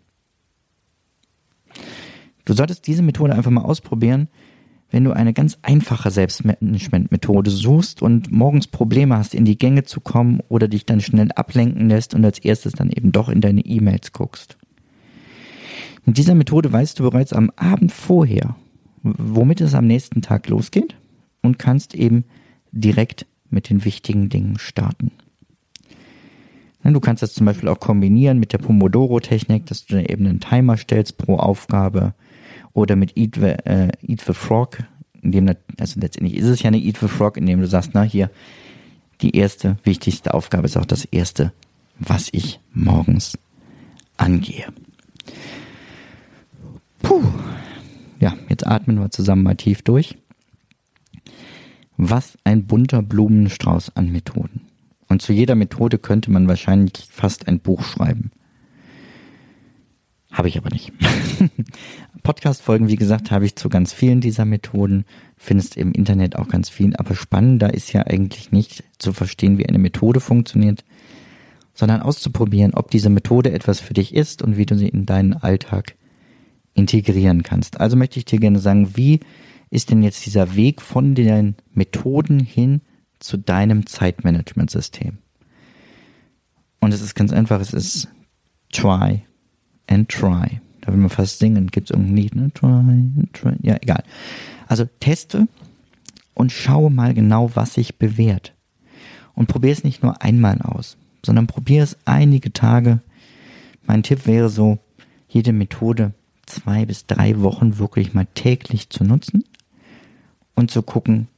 Du 2.44 2.54
solltest 2.54 2.86
diese 2.86 3.02
Methode 3.02 3.34
einfach 3.34 3.50
mal 3.50 3.64
ausprobieren, 3.64 4.28
wenn 4.90 5.04
du 5.04 5.12
eine 5.12 5.34
ganz 5.34 5.58
einfache 5.60 6.10
Selbstmanagement-Methode 6.10 7.50
suchst 7.50 8.00
und 8.00 8.32
morgens 8.32 8.68
Probleme 8.68 9.18
hast, 9.18 9.34
in 9.34 9.44
die 9.44 9.58
Gänge 9.58 9.84
zu 9.84 10.00
kommen 10.00 10.40
oder 10.48 10.66
dich 10.66 10.86
dann 10.86 11.02
schnell 11.02 11.30
ablenken 11.32 11.90
lässt 11.90 12.14
und 12.14 12.24
als 12.24 12.38
erstes 12.38 12.72
dann 12.72 12.88
eben 12.88 13.12
doch 13.12 13.28
in 13.28 13.42
deine 13.42 13.60
E-Mails 13.60 14.14
guckst. 14.14 14.56
Mit 16.06 16.16
dieser 16.16 16.34
Methode 16.34 16.72
weißt 16.72 16.98
du 16.98 17.02
bereits 17.02 17.34
am 17.34 17.50
Abend 17.56 17.92
vorher, 17.92 18.56
womit 19.02 19.60
es 19.60 19.74
am 19.74 19.86
nächsten 19.86 20.22
Tag 20.22 20.48
losgeht 20.48 20.96
und 21.42 21.58
kannst 21.58 21.94
eben 21.94 22.24
direkt 22.80 23.26
mit 23.50 23.70
den 23.70 23.84
wichtigen 23.84 24.28
Dingen 24.28 24.58
starten. 24.58 25.10
Du 26.84 27.00
kannst 27.00 27.22
das 27.22 27.34
zum 27.34 27.44
Beispiel 27.44 27.68
auch 27.68 27.80
kombinieren 27.80 28.38
mit 28.38 28.52
der 28.52 28.58
Pomodoro-Technik, 28.58 29.66
dass 29.66 29.84
du 29.84 30.00
eben 30.00 30.26
einen 30.26 30.40
Timer 30.40 30.76
stellst 30.76 31.18
pro 31.18 31.36
Aufgabe 31.36 32.14
oder 32.72 32.96
mit 32.96 33.16
Eat 33.16 33.34
the, 33.34 33.56
äh, 33.64 33.90
Eat 34.06 34.22
the 34.26 34.32
Frog, 34.32 34.78
in 35.20 35.32
dem, 35.32 35.50
also 35.78 36.00
letztendlich 36.00 36.36
ist 36.38 36.46
es 36.46 36.62
ja 36.62 36.68
eine 36.68 36.78
Eat 36.78 36.98
the 36.98 37.08
Frog, 37.08 37.36
in 37.36 37.46
dem 37.46 37.60
du 37.60 37.66
sagst, 37.66 37.90
na 37.92 38.02
hier, 38.02 38.30
die 39.20 39.36
erste 39.36 39.76
wichtigste 39.84 40.32
Aufgabe 40.32 40.66
ist 40.66 40.76
auch 40.76 40.86
das 40.86 41.04
erste, 41.04 41.52
was 41.98 42.28
ich 42.32 42.60
morgens 42.72 43.36
angehe. 44.16 44.66
Puh. 47.02 47.22
Ja, 48.20 48.34
jetzt 48.48 48.66
atmen 48.66 48.98
wir 48.98 49.10
zusammen 49.10 49.42
mal 49.42 49.56
tief 49.56 49.82
durch. 49.82 50.16
Was 51.98 52.38
ein 52.44 52.64
bunter 52.64 53.02
Blumenstrauß 53.02 53.96
an 53.96 54.10
Methoden. 54.12 54.60
Und 55.08 55.20
zu 55.20 55.32
jeder 55.32 55.56
Methode 55.56 55.98
könnte 55.98 56.30
man 56.30 56.46
wahrscheinlich 56.46 57.08
fast 57.10 57.48
ein 57.48 57.58
Buch 57.58 57.82
schreiben. 57.82 58.30
Habe 60.30 60.46
ich 60.46 60.56
aber 60.56 60.70
nicht. 60.70 60.92
Podcast-Folgen, 62.22 62.86
wie 62.86 62.96
gesagt, 62.96 63.32
habe 63.32 63.46
ich 63.46 63.56
zu 63.56 63.68
ganz 63.68 63.92
vielen 63.92 64.20
dieser 64.20 64.44
Methoden. 64.44 65.06
Findest 65.36 65.76
im 65.76 65.90
Internet 65.90 66.36
auch 66.36 66.46
ganz 66.46 66.68
viel. 66.68 66.94
Aber 66.94 67.16
spannender 67.16 67.74
ist 67.74 67.92
ja 67.92 68.06
eigentlich 68.06 68.52
nicht 68.52 68.84
zu 68.98 69.12
verstehen, 69.12 69.58
wie 69.58 69.66
eine 69.66 69.78
Methode 69.78 70.20
funktioniert, 70.20 70.84
sondern 71.74 72.02
auszuprobieren, 72.02 72.74
ob 72.74 72.92
diese 72.92 73.10
Methode 73.10 73.50
etwas 73.50 73.80
für 73.80 73.94
dich 73.94 74.14
ist 74.14 74.40
und 74.42 74.56
wie 74.56 74.66
du 74.66 74.76
sie 74.76 74.88
in 74.88 75.04
deinen 75.04 75.32
Alltag 75.32 75.96
integrieren 76.74 77.42
kannst. 77.42 77.80
Also 77.80 77.96
möchte 77.96 78.20
ich 78.20 78.24
dir 78.24 78.38
gerne 78.38 78.60
sagen, 78.60 78.96
wie 78.96 79.18
ist 79.70 79.90
denn 79.90 80.02
jetzt 80.02 80.24
dieser 80.26 80.54
Weg 80.54 80.80
von 80.80 81.14
den 81.14 81.56
Methoden 81.72 82.40
hin 82.40 82.80
zu 83.18 83.36
deinem 83.36 83.86
Zeitmanagementsystem? 83.86 85.18
Und 86.80 86.94
es 86.94 87.00
ist 87.00 87.14
ganz 87.14 87.32
einfach, 87.32 87.60
es 87.60 87.74
ist 87.74 88.08
try 88.72 89.22
and 89.88 90.08
try. 90.08 90.60
Da 90.80 90.92
will 90.92 90.98
man 90.98 91.10
fast 91.10 91.38
singen. 91.38 91.68
Gibt 91.68 91.90
es 91.90 91.94
irgendein 91.94 92.16
Lied, 92.16 92.34
ne? 92.34 92.50
Try 92.54 92.66
and 92.66 93.32
try. 93.32 93.56
Ja, 93.62 93.76
egal. 93.80 94.04
Also 94.68 94.86
teste 95.00 95.48
und 96.34 96.52
schaue 96.52 96.90
mal 96.90 97.14
genau, 97.14 97.50
was 97.54 97.74
sich 97.74 97.96
bewährt. 97.96 98.54
Und 99.34 99.48
probier 99.48 99.72
es 99.72 99.84
nicht 99.84 100.02
nur 100.02 100.22
einmal 100.22 100.62
aus, 100.62 100.96
sondern 101.24 101.46
probier 101.46 101.82
es 101.82 101.96
einige 102.04 102.52
Tage. 102.52 103.00
Mein 103.86 104.02
Tipp 104.02 104.26
wäre 104.26 104.48
so, 104.48 104.78
jede 105.28 105.52
Methode 105.52 106.12
zwei 106.46 106.86
bis 106.86 107.06
drei 107.06 107.40
Wochen 107.40 107.78
wirklich 107.78 108.14
mal 108.14 108.26
täglich 108.34 108.88
zu 108.88 109.04
nutzen 109.04 109.44
und 110.58 110.72
zu 110.72 110.82
gucken, 110.82 111.28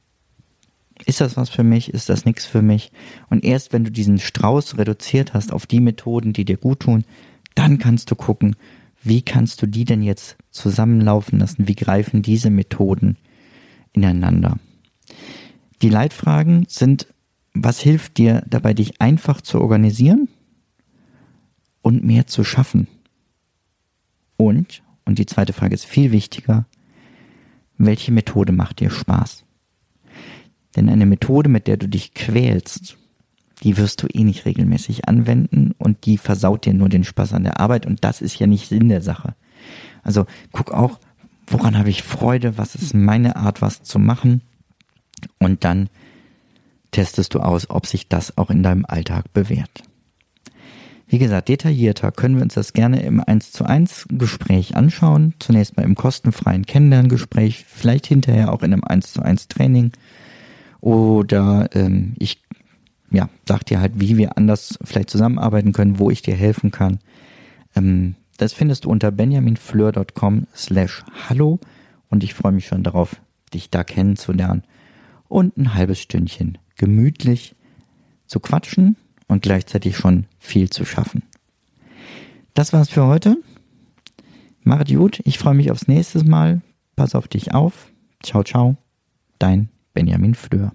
ist 1.05 1.21
das 1.21 1.37
was 1.37 1.49
für 1.49 1.63
mich, 1.63 1.93
ist 1.93 2.09
das 2.09 2.25
nichts 2.25 2.45
für 2.45 2.63
mich? 2.63 2.91
Und 3.29 3.43
erst 3.43 3.71
wenn 3.71 3.83
du 3.83 3.91
diesen 3.91 4.17
Strauß 4.17 4.79
reduziert 4.79 5.35
hast 5.35 5.51
auf 5.53 5.67
die 5.67 5.79
Methoden, 5.79 6.33
die 6.33 6.43
dir 6.43 6.57
gut 6.57 6.81
tun, 6.81 7.05
dann 7.53 7.77
kannst 7.77 8.09
du 8.09 8.15
gucken, 8.15 8.55
wie 9.03 9.21
kannst 9.21 9.61
du 9.61 9.67
die 9.67 9.85
denn 9.85 10.01
jetzt 10.01 10.37
zusammenlaufen 10.49 11.39
lassen? 11.39 11.67
Wie 11.67 11.75
greifen 11.75 12.23
diese 12.23 12.49
Methoden 12.49 13.17
ineinander? 13.93 14.57
Die 15.83 15.89
Leitfragen 15.89 16.65
sind, 16.67 17.07
was 17.53 17.79
hilft 17.79 18.17
dir 18.17 18.43
dabei, 18.47 18.73
dich 18.73 19.01
einfach 19.01 19.41
zu 19.41 19.61
organisieren 19.61 20.29
und 21.83 22.03
mehr 22.03 22.25
zu 22.25 22.43
schaffen? 22.43 22.87
Und, 24.37 24.81
und 25.05 25.19
die 25.19 25.25
zweite 25.27 25.53
Frage 25.53 25.75
ist 25.75 25.85
viel 25.85 26.11
wichtiger. 26.11 26.65
Welche 27.83 28.11
Methode 28.11 28.51
macht 28.51 28.79
dir 28.79 28.91
Spaß? 28.91 29.43
Denn 30.75 30.87
eine 30.87 31.07
Methode, 31.07 31.49
mit 31.49 31.65
der 31.65 31.77
du 31.77 31.87
dich 31.87 32.13
quälst, 32.13 32.95
die 33.63 33.75
wirst 33.77 34.03
du 34.03 34.07
eh 34.07 34.23
nicht 34.23 34.45
regelmäßig 34.45 35.07
anwenden 35.07 35.73
und 35.79 36.05
die 36.05 36.19
versaut 36.19 36.65
dir 36.65 36.75
nur 36.75 36.89
den 36.89 37.03
Spaß 37.03 37.33
an 37.33 37.43
der 37.43 37.59
Arbeit 37.59 37.87
und 37.87 38.03
das 38.03 38.21
ist 38.21 38.37
ja 38.37 38.45
nicht 38.45 38.67
Sinn 38.67 38.87
der 38.87 39.01
Sache. 39.01 39.33
Also 40.03 40.27
guck 40.51 40.71
auch, 40.71 40.99
woran 41.47 41.77
habe 41.77 41.89
ich 41.89 42.03
Freude, 42.03 42.57
was 42.57 42.75
ist 42.75 42.93
meine 42.93 43.35
Art, 43.35 43.63
was 43.63 43.81
zu 43.81 43.97
machen 43.97 44.41
und 45.39 45.63
dann 45.63 45.89
testest 46.91 47.33
du 47.33 47.39
aus, 47.39 47.69
ob 47.69 47.87
sich 47.87 48.07
das 48.07 48.37
auch 48.37 48.51
in 48.51 48.61
deinem 48.61 48.85
Alltag 48.85 49.33
bewährt. 49.33 49.83
Wie 51.11 51.19
gesagt, 51.19 51.49
detaillierter 51.49 52.13
können 52.13 52.37
wir 52.37 52.41
uns 52.41 52.53
das 52.53 52.71
gerne 52.71 53.01
im 53.03 53.19
1 53.19 53.51
zu 53.51 53.65
1 53.65 54.05
Gespräch 54.11 54.77
anschauen. 54.77 55.33
Zunächst 55.39 55.75
mal 55.75 55.83
im 55.83 55.95
kostenfreien 55.95 56.65
Kennenlerngespräch, 56.65 57.65
vielleicht 57.67 58.07
hinterher 58.07 58.53
auch 58.53 58.63
in 58.63 58.71
einem 58.71 58.85
1 58.85 59.11
zu 59.11 59.21
1 59.21 59.49
Training. 59.49 59.91
Oder 60.79 61.67
ähm, 61.73 62.13
ich 62.17 62.41
ja, 63.11 63.27
sag 63.45 63.65
dir 63.65 63.81
halt, 63.81 63.99
wie 63.99 64.15
wir 64.15 64.37
anders 64.37 64.79
vielleicht 64.85 65.09
zusammenarbeiten 65.09 65.73
können, 65.73 65.99
wo 65.99 66.09
ich 66.09 66.21
dir 66.21 66.33
helfen 66.33 66.71
kann. 66.71 66.99
Ähm, 67.75 68.15
das 68.37 68.53
findest 68.53 68.85
du 68.85 68.89
unter 68.89 69.11
benjaminfleur.com 69.11 70.47
slash 70.55 71.03
hallo 71.27 71.59
und 72.07 72.23
ich 72.23 72.33
freue 72.33 72.53
mich 72.53 72.67
schon 72.67 72.83
darauf, 72.83 73.17
dich 73.53 73.69
da 73.69 73.83
kennenzulernen 73.83 74.63
und 75.27 75.57
ein 75.57 75.73
halbes 75.73 75.99
Stündchen 75.99 76.57
gemütlich 76.77 77.53
zu 78.27 78.39
quatschen 78.39 78.95
und 79.31 79.41
gleichzeitig 79.41 79.95
schon 79.95 80.25
viel 80.39 80.69
zu 80.69 80.83
schaffen. 80.83 81.23
Das 82.53 82.73
war's 82.73 82.89
für 82.89 83.05
heute. 83.05 83.37
Macht 84.63 84.89
gut, 84.89 85.21
ich 85.23 85.39
freue 85.39 85.53
mich 85.53 85.71
aufs 85.71 85.87
nächste 85.87 86.23
Mal. 86.25 86.61
Pass 86.97 87.15
auf 87.15 87.29
dich 87.29 87.53
auf. 87.53 87.89
Ciao, 88.21 88.43
ciao. 88.43 88.75
Dein 89.39 89.69
Benjamin 89.93 90.35
Fleur. 90.35 90.73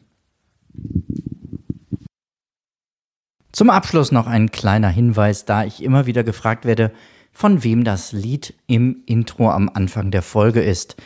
Zum 3.52 3.68
Abschluss 3.68 4.10
noch 4.10 4.26
ein 4.26 4.50
kleiner 4.50 4.88
Hinweis, 4.88 5.44
da 5.44 5.64
ich 5.64 5.82
immer 5.82 6.06
wieder 6.06 6.24
gefragt 6.24 6.64
werde, 6.64 6.92
von 7.32 7.62
wem 7.62 7.84
das 7.84 8.12
Lied 8.12 8.54
im 8.66 9.02
Intro 9.04 9.50
am 9.50 9.70
Anfang 9.72 10.10
der 10.10 10.22
Folge 10.22 10.62
ist. 10.62 10.96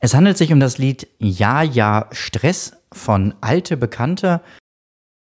Es 0.00 0.14
handelt 0.14 0.38
sich 0.38 0.54
um 0.54 0.60
das 0.60 0.78
Lied 0.78 1.06
Ja, 1.18 1.62
ja, 1.62 2.08
Stress 2.12 2.78
von 2.92 3.34
Alte 3.42 3.76
Bekannte 3.76 4.40